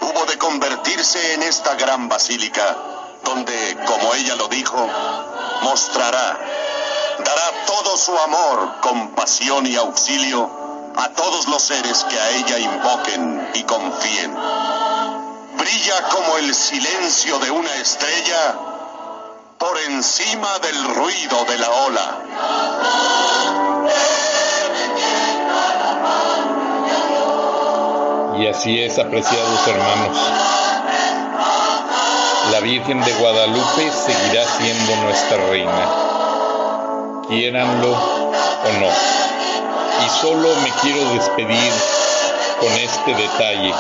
hubo 0.01 0.27
de 0.27 0.37
convertirse 0.39 1.35
en 1.35 1.43
esta 1.43 1.75
gran 1.77 2.09
basílica, 2.09 2.77
donde, 3.35 3.77
como 3.87 4.15
ella 4.15 4.35
lo 4.35 4.49
dijo, 4.49 4.77
mostrará, 5.63 6.39
dará 7.19 7.67
todo 7.67 7.97
su 7.97 8.17
amor, 8.19 8.81
compasión 8.81 9.67
y 9.67 9.77
auxilio 9.77 10.51
a 10.97 11.09
todos 11.11 11.47
los 11.47 11.63
seres 11.63 12.05
que 12.05 12.19
a 12.19 12.31
ella 12.31 12.59
invoquen 12.59 13.51
y 13.55 13.63
confíen. 13.63 14.35
Brilla 15.57 16.09
como 16.11 16.39
el 16.39 16.55
silencio 16.55 17.39
de 17.39 17.51
una 17.51 17.73
estrella 17.77 18.57
por 19.59 19.79
encima 19.79 20.59
del 20.59 20.95
ruido 20.95 21.45
de 21.45 21.59
la 21.59 21.71
ola. 21.71 22.19
Y 28.39 28.47
así 28.49 28.83
es, 28.83 28.99
apreciados 28.99 29.69
hermanos. 29.69 30.60
La 32.53 32.59
Virgen 32.61 33.01
de 33.01 33.13
Guadalupe 33.13 33.91
seguirá 33.93 34.45
siendo 34.45 34.97
nuestra 35.05 35.37
reina, 35.51 37.23
quiéranlo 37.29 37.93
o 37.93 38.73
no. 38.81 38.89
Y 40.05 40.09
solo 40.21 40.49
me 40.63 40.71
quiero 40.83 41.15
despedir 41.15 41.73
con 42.59 42.73
este 42.73 43.15
detalle. 43.15 43.73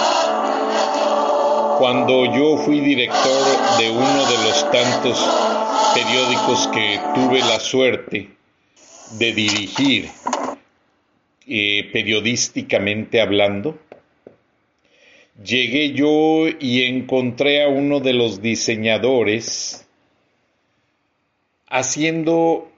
Cuando 1.78 2.26
yo 2.26 2.58
fui 2.58 2.78
director 2.80 3.44
de 3.78 3.90
uno 3.90 4.26
de 4.26 4.38
los 4.44 4.70
tantos 4.70 5.18
periódicos 5.94 6.68
que 6.68 7.00
tuve 7.14 7.40
la 7.40 7.58
suerte 7.58 8.30
de 9.18 9.32
dirigir 9.32 10.10
eh, 11.48 11.90
periodísticamente 11.92 13.20
hablando, 13.20 13.78
llegué 15.42 15.92
yo 15.92 16.48
y 16.58 16.84
encontré 16.84 17.62
a 17.62 17.68
uno 17.68 18.00
de 18.00 18.12
los 18.12 18.42
diseñadores 18.42 19.86
haciendo 21.68 22.70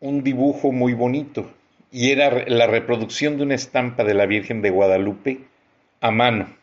un 0.00 0.22
dibujo 0.22 0.72
muy 0.72 0.92
bonito 0.92 1.50
y 1.92 2.10
era 2.10 2.44
la 2.48 2.66
reproducción 2.66 3.36
de 3.36 3.44
una 3.44 3.54
estampa 3.54 4.04
de 4.04 4.14
la 4.14 4.26
Virgen 4.26 4.62
de 4.62 4.70
Guadalupe 4.70 5.40
a 6.00 6.10
mano. 6.10 6.54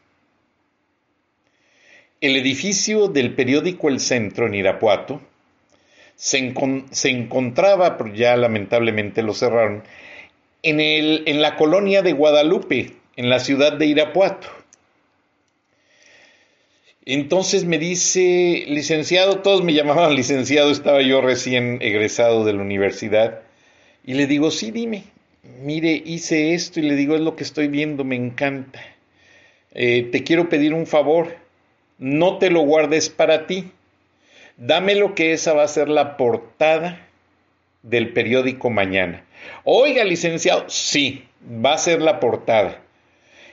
El 2.19 2.35
edificio 2.35 3.07
del 3.07 3.35
periódico 3.35 3.89
El 3.89 3.99
Centro 3.99 4.47
en 4.47 4.55
Irapuato 4.55 5.21
se, 6.15 6.39
encon 6.39 6.85
se 6.91 7.09
encontraba, 7.09 7.97
ya 8.13 8.35
lamentablemente 8.35 9.21
lo 9.21 9.33
cerraron, 9.33 9.83
en 10.63 11.41
la 11.41 11.55
colonia 11.55 12.01
de 12.01 12.13
Guadalupe, 12.13 12.93
en 13.17 13.29
la 13.29 13.39
ciudad 13.39 13.73
de 13.73 13.87
Irapuato. 13.87 14.47
Entonces 17.03 17.65
me 17.65 17.77
dice, 17.79 18.63
licenciado, 18.67 19.39
todos 19.39 19.63
me 19.63 19.73
llamaban 19.73 20.15
licenciado, 20.15 20.71
estaba 20.71 21.01
yo 21.01 21.19
recién 21.21 21.79
egresado 21.81 22.45
de 22.45 22.53
la 22.53 22.61
universidad, 22.61 23.41
y 24.05 24.13
le 24.13 24.27
digo, 24.27 24.51
sí, 24.51 24.71
dime, 24.71 25.03
mire, 25.61 26.01
hice 26.05 26.53
esto, 26.53 26.79
y 26.79 26.83
le 26.83 26.95
digo, 26.95 27.15
es 27.15 27.21
lo 27.21 27.35
que 27.35 27.43
estoy 27.43 27.67
viendo, 27.67 28.03
me 28.03 28.15
encanta. 28.15 28.79
Eh, 29.73 30.07
te 30.11 30.23
quiero 30.23 30.47
pedir 30.47 30.73
un 30.73 30.85
favor, 30.85 31.35
no 31.97 32.37
te 32.37 32.49
lo 32.49 32.61
guardes 32.61 33.09
para 33.09 33.47
ti, 33.47 33.71
dame 34.57 34.95
lo 34.95 35.15
que 35.15 35.33
esa 35.33 35.53
va 35.53 35.63
a 35.63 35.67
ser 35.67 35.89
la 35.89 36.17
portada 36.17 37.07
del 37.83 38.13
periódico 38.13 38.69
mañana. 38.69 39.25
Oiga, 39.63 40.03
licenciado, 40.03 40.65
sí, 40.69 41.23
va 41.43 41.73
a 41.73 41.77
ser 41.77 42.01
la 42.01 42.19
portada 42.19 42.81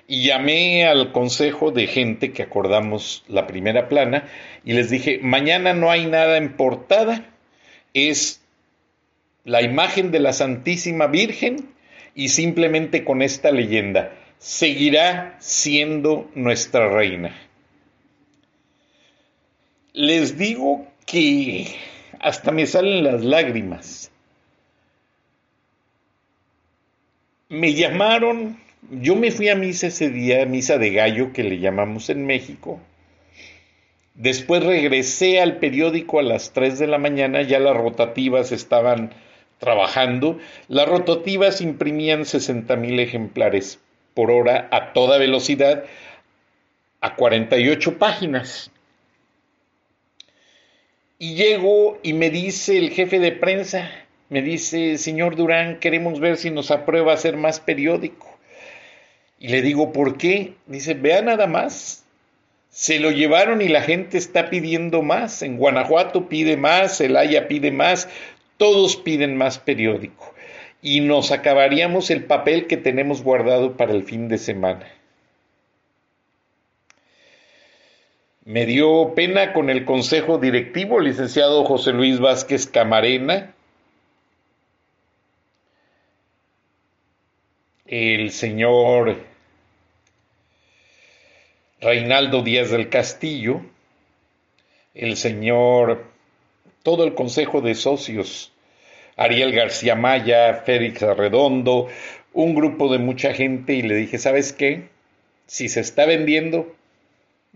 y 0.06 0.26
llamé 0.26 0.86
al 0.86 1.12
consejo 1.12 1.70
de 1.70 1.86
gente 1.86 2.32
que 2.32 2.42
acordamos 2.42 3.24
la 3.28 3.46
primera 3.46 3.88
plana 3.88 4.28
y 4.64 4.74
les 4.74 4.90
dije, 4.90 5.18
mañana 5.22 5.72
no 5.72 5.90
hay 5.90 6.06
nada 6.06 6.36
en 6.36 6.56
portada, 6.56 7.26
es 7.94 8.42
la 9.44 9.62
imagen 9.62 10.10
de 10.10 10.20
la 10.20 10.32
Santísima 10.32 11.06
Virgen 11.06 11.70
y 12.14 12.28
simplemente 12.28 13.04
con 13.04 13.22
esta 13.22 13.50
leyenda, 13.50 14.12
seguirá 14.38 15.36
siendo 15.40 16.30
nuestra 16.34 16.88
reina. 16.88 17.34
Les 19.92 20.36
digo 20.36 20.86
que 21.06 21.66
hasta 22.20 22.50
me 22.50 22.66
salen 22.66 23.04
las 23.04 23.22
lágrimas. 23.22 24.10
Me 27.48 27.74
llamaron 27.74 28.63
yo 28.90 29.16
me 29.16 29.30
fui 29.30 29.48
a 29.48 29.54
misa 29.54 29.88
ese 29.88 30.10
día, 30.10 30.44
misa 30.46 30.78
de 30.78 30.90
gallo 30.90 31.32
que 31.32 31.44
le 31.44 31.58
llamamos 31.58 32.10
en 32.10 32.26
México. 32.26 32.80
Después 34.14 34.62
regresé 34.62 35.40
al 35.40 35.56
periódico 35.56 36.18
a 36.18 36.22
las 36.22 36.52
3 36.52 36.78
de 36.78 36.86
la 36.86 36.98
mañana, 36.98 37.42
ya 37.42 37.58
las 37.58 37.76
rotativas 37.76 38.52
estaban 38.52 39.10
trabajando. 39.58 40.38
Las 40.68 40.88
rotativas 40.88 41.60
imprimían 41.60 42.24
60 42.24 42.76
mil 42.76 43.00
ejemplares 43.00 43.80
por 44.14 44.30
hora 44.30 44.68
a 44.70 44.92
toda 44.92 45.18
velocidad 45.18 45.84
a 47.00 47.16
48 47.16 47.98
páginas. 47.98 48.70
Y 51.18 51.34
llego 51.34 51.98
y 52.02 52.12
me 52.12 52.30
dice 52.30 52.78
el 52.78 52.90
jefe 52.90 53.18
de 53.18 53.32
prensa, 53.32 53.90
me 54.28 54.42
dice, 54.42 54.98
señor 54.98 55.36
Durán, 55.36 55.78
queremos 55.80 56.20
ver 56.20 56.36
si 56.36 56.50
nos 56.50 56.70
aprueba 56.70 57.12
hacer 57.12 57.36
más 57.36 57.60
periódico. 57.60 58.33
Y 59.44 59.48
le 59.48 59.60
digo, 59.60 59.92
¿por 59.92 60.16
qué? 60.16 60.54
Dice, 60.64 60.94
vea 60.94 61.20
nada 61.20 61.46
más. 61.46 62.06
Se 62.70 62.98
lo 62.98 63.10
llevaron 63.10 63.60
y 63.60 63.68
la 63.68 63.82
gente 63.82 64.16
está 64.16 64.48
pidiendo 64.48 65.02
más. 65.02 65.42
En 65.42 65.58
Guanajuato 65.58 66.30
pide 66.30 66.56
más, 66.56 66.96
Celaya 66.96 67.46
pide 67.46 67.70
más, 67.70 68.08
todos 68.56 68.96
piden 68.96 69.36
más 69.36 69.58
periódico. 69.58 70.34
Y 70.80 71.00
nos 71.00 71.30
acabaríamos 71.30 72.08
el 72.08 72.24
papel 72.24 72.66
que 72.66 72.78
tenemos 72.78 73.22
guardado 73.22 73.76
para 73.76 73.92
el 73.92 74.04
fin 74.04 74.28
de 74.28 74.38
semana. 74.38 74.90
Me 78.46 78.64
dio 78.64 79.12
pena 79.14 79.52
con 79.52 79.68
el 79.68 79.84
consejo 79.84 80.38
directivo, 80.38 81.00
licenciado 81.00 81.66
José 81.66 81.92
Luis 81.92 82.18
Vázquez 82.18 82.66
Camarena, 82.66 83.54
el 87.84 88.30
señor 88.30 89.33
Reinaldo 91.84 92.42
Díaz 92.42 92.70
del 92.70 92.88
Castillo, 92.88 93.60
el 94.94 95.16
señor, 95.16 96.04
todo 96.82 97.04
el 97.04 97.14
Consejo 97.14 97.60
de 97.60 97.74
Socios, 97.74 98.52
Ariel 99.16 99.52
García 99.52 99.94
Maya, 99.94 100.62
Félix 100.64 101.02
Arredondo, 101.02 101.88
un 102.32 102.54
grupo 102.54 102.90
de 102.90 102.98
mucha 102.98 103.32
gente 103.34 103.74
y 103.74 103.82
le 103.82 103.94
dije, 103.94 104.18
¿sabes 104.18 104.52
qué? 104.52 104.88
Si 105.46 105.68
se 105.68 105.80
está 105.80 106.06
vendiendo, 106.06 106.74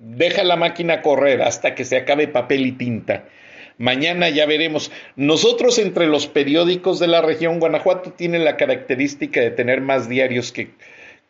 Deja 0.00 0.44
la 0.44 0.54
máquina 0.54 1.02
correr 1.02 1.42
hasta 1.42 1.74
que 1.74 1.84
se 1.84 1.96
acabe 1.96 2.28
papel 2.28 2.64
y 2.66 2.72
tinta. 2.72 3.24
Mañana 3.78 4.28
ya 4.28 4.46
veremos. 4.46 4.92
Nosotros 5.16 5.76
entre 5.80 6.06
los 6.06 6.28
periódicos 6.28 7.00
de 7.00 7.08
la 7.08 7.20
región, 7.20 7.58
Guanajuato 7.58 8.12
tiene 8.12 8.38
la 8.38 8.56
característica 8.56 9.40
de 9.40 9.50
tener 9.50 9.80
más 9.80 10.08
diarios 10.08 10.52
que, 10.52 10.70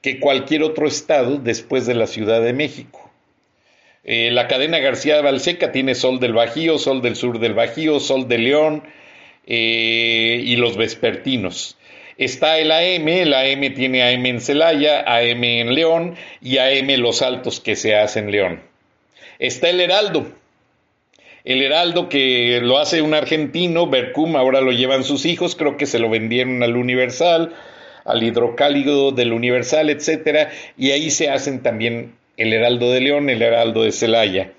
que 0.03 0.21
cualquier 0.21 0.63
otro 0.63 0.87
estado 0.87 1.39
después 1.39 1.87
de 1.87 1.95
la 1.95 2.07
Ciudad 2.07 2.43
de 2.43 2.53
México. 2.53 3.11
Eh, 4.05 4.31
la 4.31 4.49
cadena 4.49 4.79
García 4.79 5.21
Balseca 5.21 5.73
tiene 5.73 5.95
Sol 5.95 6.21
del 6.21 6.33
Bajío, 6.33 6.79
Sol 6.79 7.03
del 7.03 7.17
Sur 7.17 7.41
del 7.41 7.55
Bajío, 7.55 8.01
Sol 8.01 8.29
de 8.29 8.39
León 8.39 8.83
eh, 9.47 10.41
y 10.45 10.57
los 10.57 10.77
vespertinos. 10.77 11.77
Está 12.17 12.59
el 12.59 12.73
AM, 12.73 13.07
el 13.07 13.35
AM 13.35 13.75
tiene 13.75 14.03
AM 14.03 14.27
en 14.27 14.41
Celaya, 14.41 15.01
AM 15.01 15.45
en 15.45 15.75
León 15.75 16.17
y 16.41 16.59
AM 16.59 16.89
Los 17.01 17.23
Altos 17.23 17.61
que 17.61 17.77
se 17.77 17.95
hace 17.95 18.21
en 18.21 18.31
León. 18.33 18.63
Está 19.39 19.71
el 19.71 19.81
Heraldo. 19.81 20.27
El 21.45 21.63
Heraldo 21.63 22.09
que 22.09 22.61
lo 22.63 22.79
hace 22.79 23.03
un 23.03 23.15
argentino, 23.15 23.87
Bercum, 23.87 24.37
ahora 24.37 24.61
lo 24.61 24.73
llevan 24.73 25.05
sus 25.05 25.25
hijos, 25.27 25.55
creo 25.55 25.77
que 25.77 25.87
se 25.87 25.99
lo 25.99 26.11
vendieron 26.11 26.63
al 26.63 26.77
Universal, 26.77 27.55
al 28.09 28.23
hidrocálido 28.23 29.13
del 29.13 29.33
Universal, 29.33 29.91
etcétera, 29.91 30.51
y 30.77 30.91
ahí 30.91 31.11
se 31.11 31.29
hacen 31.29 31.63
también 31.63 32.15
el 32.37 32.53
Heraldo 32.53 32.91
de 32.91 33.01
León, 33.01 33.31
el 33.31 33.43
Heraldo 33.43 33.83
de 33.83 33.93
Celaya. 33.93 34.53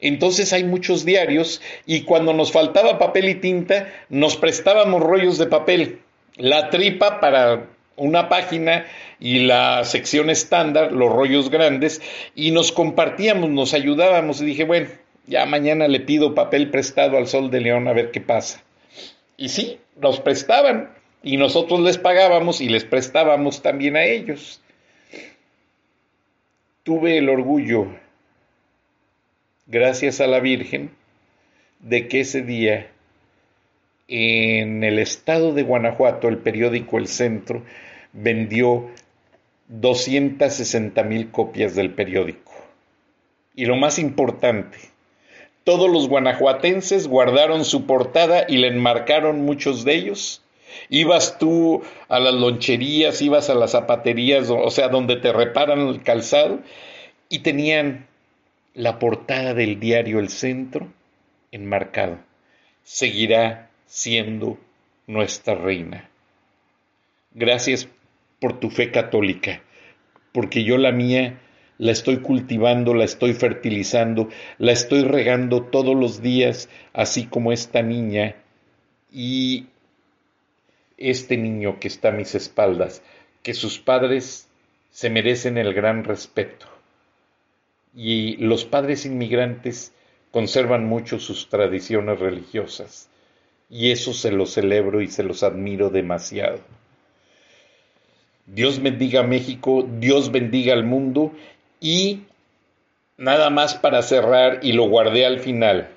Entonces 0.00 0.52
hay 0.52 0.64
muchos 0.64 1.04
diarios 1.04 1.60
y 1.86 2.02
cuando 2.02 2.32
nos 2.32 2.52
faltaba 2.52 2.98
papel 2.98 3.28
y 3.28 3.34
tinta, 3.34 3.92
nos 4.08 4.36
prestábamos 4.36 5.02
rollos 5.02 5.38
de 5.38 5.46
papel 5.46 5.98
la 6.36 6.70
tripa 6.70 7.20
para 7.20 7.66
una 7.96 8.28
página 8.28 8.86
y 9.20 9.40
la 9.40 9.84
sección 9.84 10.30
estándar, 10.30 10.92
los 10.92 11.12
rollos 11.12 11.50
grandes, 11.50 12.02
y 12.34 12.50
nos 12.50 12.72
compartíamos, 12.72 13.50
nos 13.50 13.72
ayudábamos 13.74 14.40
y 14.40 14.46
dije, 14.46 14.64
bueno, 14.64 14.88
ya 15.26 15.46
mañana 15.46 15.88
le 15.88 16.00
pido 16.00 16.34
papel 16.34 16.70
prestado 16.70 17.16
al 17.16 17.26
Sol 17.26 17.50
de 17.50 17.60
León 17.60 17.88
a 17.88 17.92
ver 17.92 18.10
qué 18.10 18.20
pasa. 18.20 18.62
Y 19.36 19.48
sí, 19.48 19.78
nos 20.00 20.20
prestaban 20.20 20.90
y 21.24 21.38
nosotros 21.38 21.80
les 21.80 21.96
pagábamos 21.96 22.60
y 22.60 22.68
les 22.68 22.84
prestábamos 22.84 23.62
también 23.62 23.96
a 23.96 24.04
ellos. 24.04 24.60
Tuve 26.82 27.16
el 27.16 27.30
orgullo, 27.30 27.86
gracias 29.66 30.20
a 30.20 30.26
la 30.26 30.40
Virgen, 30.40 30.90
de 31.80 32.08
que 32.08 32.20
ese 32.20 32.42
día 32.42 32.90
en 34.06 34.84
el 34.84 34.98
estado 34.98 35.54
de 35.54 35.62
Guanajuato, 35.62 36.28
el 36.28 36.38
periódico 36.38 36.98
El 36.98 37.08
Centro 37.08 37.64
vendió 38.12 38.90
260 39.68 41.02
mil 41.04 41.30
copias 41.30 41.74
del 41.74 41.94
periódico. 41.94 42.52
Y 43.54 43.64
lo 43.64 43.76
más 43.76 43.98
importante, 43.98 44.76
todos 45.64 45.90
los 45.90 46.08
guanajuatenses 46.08 47.08
guardaron 47.08 47.64
su 47.64 47.86
portada 47.86 48.44
y 48.46 48.58
le 48.58 48.68
enmarcaron 48.68 49.40
muchos 49.40 49.86
de 49.86 49.94
ellos. 49.94 50.43
Ibas 50.88 51.38
tú 51.38 51.82
a 52.08 52.20
las 52.20 52.34
loncherías, 52.34 53.20
ibas 53.22 53.50
a 53.50 53.54
las 53.54 53.72
zapaterías, 53.72 54.50
o 54.50 54.70
sea, 54.70 54.88
donde 54.88 55.16
te 55.16 55.32
reparan 55.32 55.80
el 55.80 56.02
calzado, 56.02 56.60
y 57.28 57.40
tenían 57.40 58.06
la 58.74 58.98
portada 58.98 59.54
del 59.54 59.80
diario 59.80 60.18
El 60.18 60.28
Centro 60.28 60.92
enmarcado. 61.52 62.18
Seguirá 62.82 63.70
siendo 63.86 64.58
nuestra 65.06 65.54
reina. 65.54 66.10
Gracias 67.32 67.88
por 68.40 68.60
tu 68.60 68.70
fe 68.70 68.90
católica, 68.90 69.62
porque 70.32 70.64
yo 70.64 70.76
la 70.78 70.92
mía 70.92 71.40
la 71.78 71.92
estoy 71.92 72.18
cultivando, 72.18 72.94
la 72.94 73.04
estoy 73.04 73.34
fertilizando, 73.34 74.28
la 74.58 74.72
estoy 74.72 75.02
regando 75.02 75.62
todos 75.62 75.96
los 75.96 76.22
días, 76.22 76.68
así 76.92 77.26
como 77.26 77.52
esta 77.52 77.82
niña 77.82 78.36
y 79.12 79.66
este 80.98 81.36
niño 81.36 81.80
que 81.80 81.88
está 81.88 82.08
a 82.08 82.12
mis 82.12 82.34
espaldas, 82.34 83.02
que 83.42 83.54
sus 83.54 83.78
padres 83.78 84.48
se 84.90 85.10
merecen 85.10 85.58
el 85.58 85.74
gran 85.74 86.04
respeto. 86.04 86.66
Y 87.94 88.36
los 88.38 88.64
padres 88.64 89.06
inmigrantes 89.06 89.92
conservan 90.30 90.84
mucho 90.84 91.18
sus 91.18 91.48
tradiciones 91.48 92.18
religiosas 92.18 93.08
y 93.70 93.90
eso 93.90 94.12
se 94.12 94.30
los 94.30 94.52
celebro 94.52 95.00
y 95.00 95.08
se 95.08 95.22
los 95.22 95.42
admiro 95.42 95.90
demasiado. 95.90 96.60
Dios 98.46 98.82
bendiga 98.82 99.20
a 99.20 99.26
México, 99.26 99.88
Dios 99.98 100.30
bendiga 100.30 100.74
al 100.74 100.84
mundo 100.84 101.32
y 101.80 102.24
nada 103.16 103.50
más 103.50 103.74
para 103.74 104.02
cerrar 104.02 104.60
y 104.62 104.72
lo 104.72 104.88
guardé 104.88 105.24
al 105.24 105.40
final. 105.40 105.88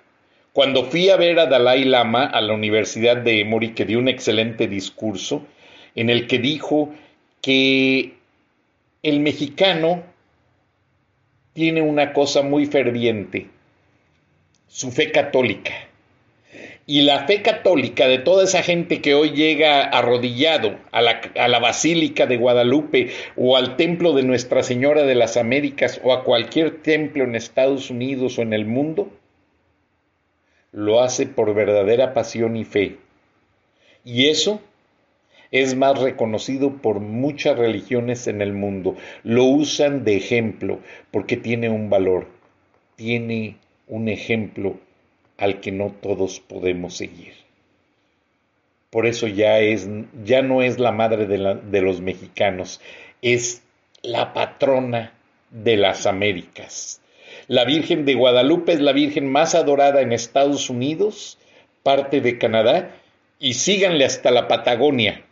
Cuando 0.58 0.86
fui 0.86 1.12
a 1.12 1.18
ver 1.18 1.38
a 1.38 1.46
Dalai 1.46 1.86
Lama 1.86 2.26
a 2.26 2.42
la 2.42 2.56
Universidad 2.56 3.18
de 3.18 3.42
Emory, 3.42 3.76
que 3.76 3.86
dio 3.86 4.00
un 4.00 4.08
excelente 4.08 4.68
discurso 4.68 5.46
en 5.94 6.10
el 6.10 6.26
que 6.26 6.40
dijo 6.40 6.90
que 7.44 8.14
el 9.04 9.20
mexicano 9.20 10.02
tiene 11.54 11.84
una 11.84 12.12
cosa 12.12 12.42
muy 12.42 12.66
ferviente, 12.66 13.46
su 14.68 14.90
fe 14.90 15.12
católica. 15.12 15.74
Y 16.88 17.02
la 17.02 17.28
fe 17.28 17.44
católica 17.44 18.08
de 18.08 18.18
toda 18.18 18.46
esa 18.46 18.64
gente 18.64 19.00
que 19.00 19.14
hoy 19.14 19.34
llega 19.34 19.84
arrodillado 19.84 20.76
a 20.92 21.04
la, 21.04 21.22
a 21.36 21.48
la, 21.48 21.60
Basílica 21.60 22.26
de 22.26 22.38
Guadalupe 22.38 23.12
o 23.36 23.58
al 23.58 23.76
templo 23.76 24.14
de 24.14 24.24
Nuestra 24.24 24.64
Señora 24.64 25.04
de 25.04 25.14
las 25.14 25.38
Américas 25.38 26.02
o 26.04 26.14
a 26.14 26.24
cualquier 26.24 26.82
templo 26.82 27.26
en 27.26 27.36
Estados 27.36 27.92
Unidos 27.92 28.40
o 28.40 28.42
en 28.42 28.54
el 28.54 28.66
mundo, 28.66 29.12
lo 30.78 31.02
hace 31.02 31.26
por 31.26 31.56
verdadera 31.56 32.14
pasión 32.14 32.56
y 32.56 32.64
fe. 32.64 32.98
Y 34.06 34.28
eso 34.28 34.62
es 35.50 35.76
más 35.76 36.00
reconocido 36.00 36.78
por 36.84 37.00
muchas 37.00 37.58
religiones 37.58 38.28
en 38.28 38.44
el 38.44 38.54
mundo. 38.54 38.96
Lo 39.24 39.46
usan 39.46 40.04
de 40.04 40.18
ejemplo 40.18 40.80
porque 41.10 41.36
tiene 41.36 41.68
un 41.70 41.90
valor, 41.90 42.28
tiene 42.96 43.58
un 43.88 44.08
ejemplo 44.08 44.78
al 45.38 45.62
que 45.62 45.72
no 45.72 45.96
todos 46.00 46.40
podemos 46.42 46.96
seguir. 46.96 47.34
Por 48.92 49.08
eso 49.08 49.26
ya, 49.26 49.60
es, 49.60 49.90
ya 50.24 50.44
no 50.44 50.62
es 50.62 50.78
la 50.78 50.92
madre 50.92 51.26
de, 51.26 51.56
de 51.56 51.82
los 51.82 52.02
mexicanos, 52.02 52.82
es 53.24 53.64
la 54.04 54.32
patrona 54.32 55.14
de 55.50 55.76
las 55.76 56.06
Américas. 56.06 57.02
La 57.48 57.66
Virgen 57.66 58.06
de 58.06 58.16
Guadalupe 58.16 58.74
es 58.74 58.80
la 58.80 58.94
Virgen 58.94 59.32
más 59.32 59.56
adorada 59.56 60.02
en 60.02 60.12
Estados 60.12 60.70
Unidos, 60.70 61.38
parte 61.84 62.22
de 62.22 62.38
Canadá, 62.38 62.96
y 63.40 63.54
síganle 63.54 64.06
hasta 64.06 64.32
la 64.32 64.48
Patagonia, 64.48 65.24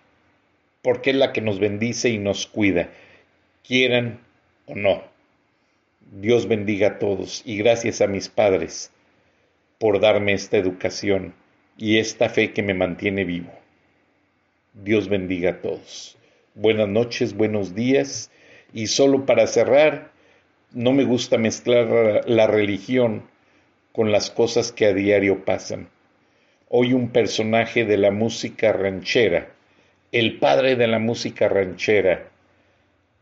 porque 0.81 1.11
es 1.11 1.15
la 1.15 1.33
que 1.33 1.41
nos 1.41 1.59
bendice 1.59 2.09
y 2.09 2.17
nos 2.17 2.47
cuida, 2.47 2.89
quieran 3.67 4.19
o 4.65 4.75
no. 4.75 5.03
Dios 6.11 6.47
bendiga 6.47 6.87
a 6.87 6.99
todos 6.99 7.41
y 7.45 7.57
gracias 7.57 8.01
a 8.01 8.07
mis 8.07 8.29
padres 8.29 8.91
por 9.79 9.99
darme 9.99 10.33
esta 10.33 10.57
educación 10.57 11.33
y 11.77 11.97
esta 11.97 12.29
fe 12.29 12.53
que 12.53 12.63
me 12.63 12.73
mantiene 12.73 13.25
vivo. 13.25 13.51
Dios 14.73 15.09
bendiga 15.09 15.51
a 15.51 15.61
todos. 15.61 16.17
Buenas 16.53 16.87
noches, 16.87 17.35
buenos 17.35 17.75
días. 17.75 18.31
Y 18.73 18.87
solo 18.87 19.25
para 19.25 19.47
cerrar, 19.47 20.11
no 20.71 20.91
me 20.91 21.03
gusta 21.03 21.37
mezclar 21.37 22.27
la 22.27 22.47
religión 22.47 23.23
con 23.91 24.11
las 24.11 24.29
cosas 24.29 24.71
que 24.71 24.85
a 24.87 24.93
diario 24.93 25.45
pasan. 25.45 25.89
Hoy 26.69 26.93
un 26.93 27.09
personaje 27.09 27.85
de 27.85 27.97
la 27.97 28.11
música 28.11 28.73
ranchera, 28.73 29.53
el 30.11 30.39
padre 30.39 30.75
de 30.75 30.87
la 30.87 30.99
música 30.99 31.47
ranchera, 31.47 32.29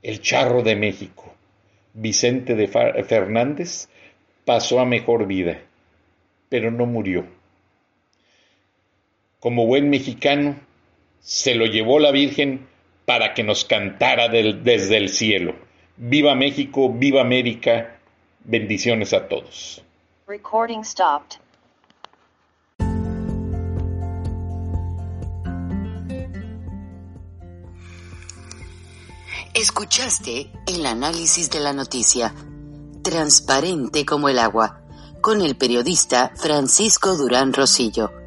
el 0.02 0.22
charro 0.22 0.64
de 0.64 0.76
México, 0.76 1.34
Vicente 1.94 2.56
de 2.56 2.68
Fernández, 2.68 3.88
pasó 4.46 4.80
a 4.80 4.86
mejor 4.86 5.28
vida 5.28 5.60
pero 6.54 6.70
no 6.70 6.86
murió. 6.86 7.26
Como 9.39 9.66
buen 9.66 9.89
mexicano, 9.89 10.56
se 11.20 11.56
lo 11.56 11.66
llevó 11.66 11.98
la 11.98 12.12
Virgen 12.12 12.68
para 13.06 13.34
que 13.34 13.41
nos 13.41 13.66
cantara 13.66 14.28
desde 14.28 14.98
el 14.98 15.10
cielo. 15.10 15.56
Viva 15.98 16.34
México, 16.36 16.91
viva 16.91 17.22
América, 17.22 18.00
bendiciones 18.44 19.14
a 19.14 19.28
todos. 19.28 19.82
Recording 20.28 20.84
stopped. 20.84 21.38
Escuchaste 29.54 30.50
el 30.66 30.86
análisis 30.88 31.52
de 31.52 31.60
la 31.60 31.74
noticia, 31.74 32.34
transparente 33.04 34.04
como 34.04 34.30
el 34.30 34.39
agua 34.39 34.82
con 35.22 35.41
el 35.41 35.56
periodista 35.56 36.34
Francisco 36.36 37.16
Durán 37.16 37.54
Rosillo 37.54 38.22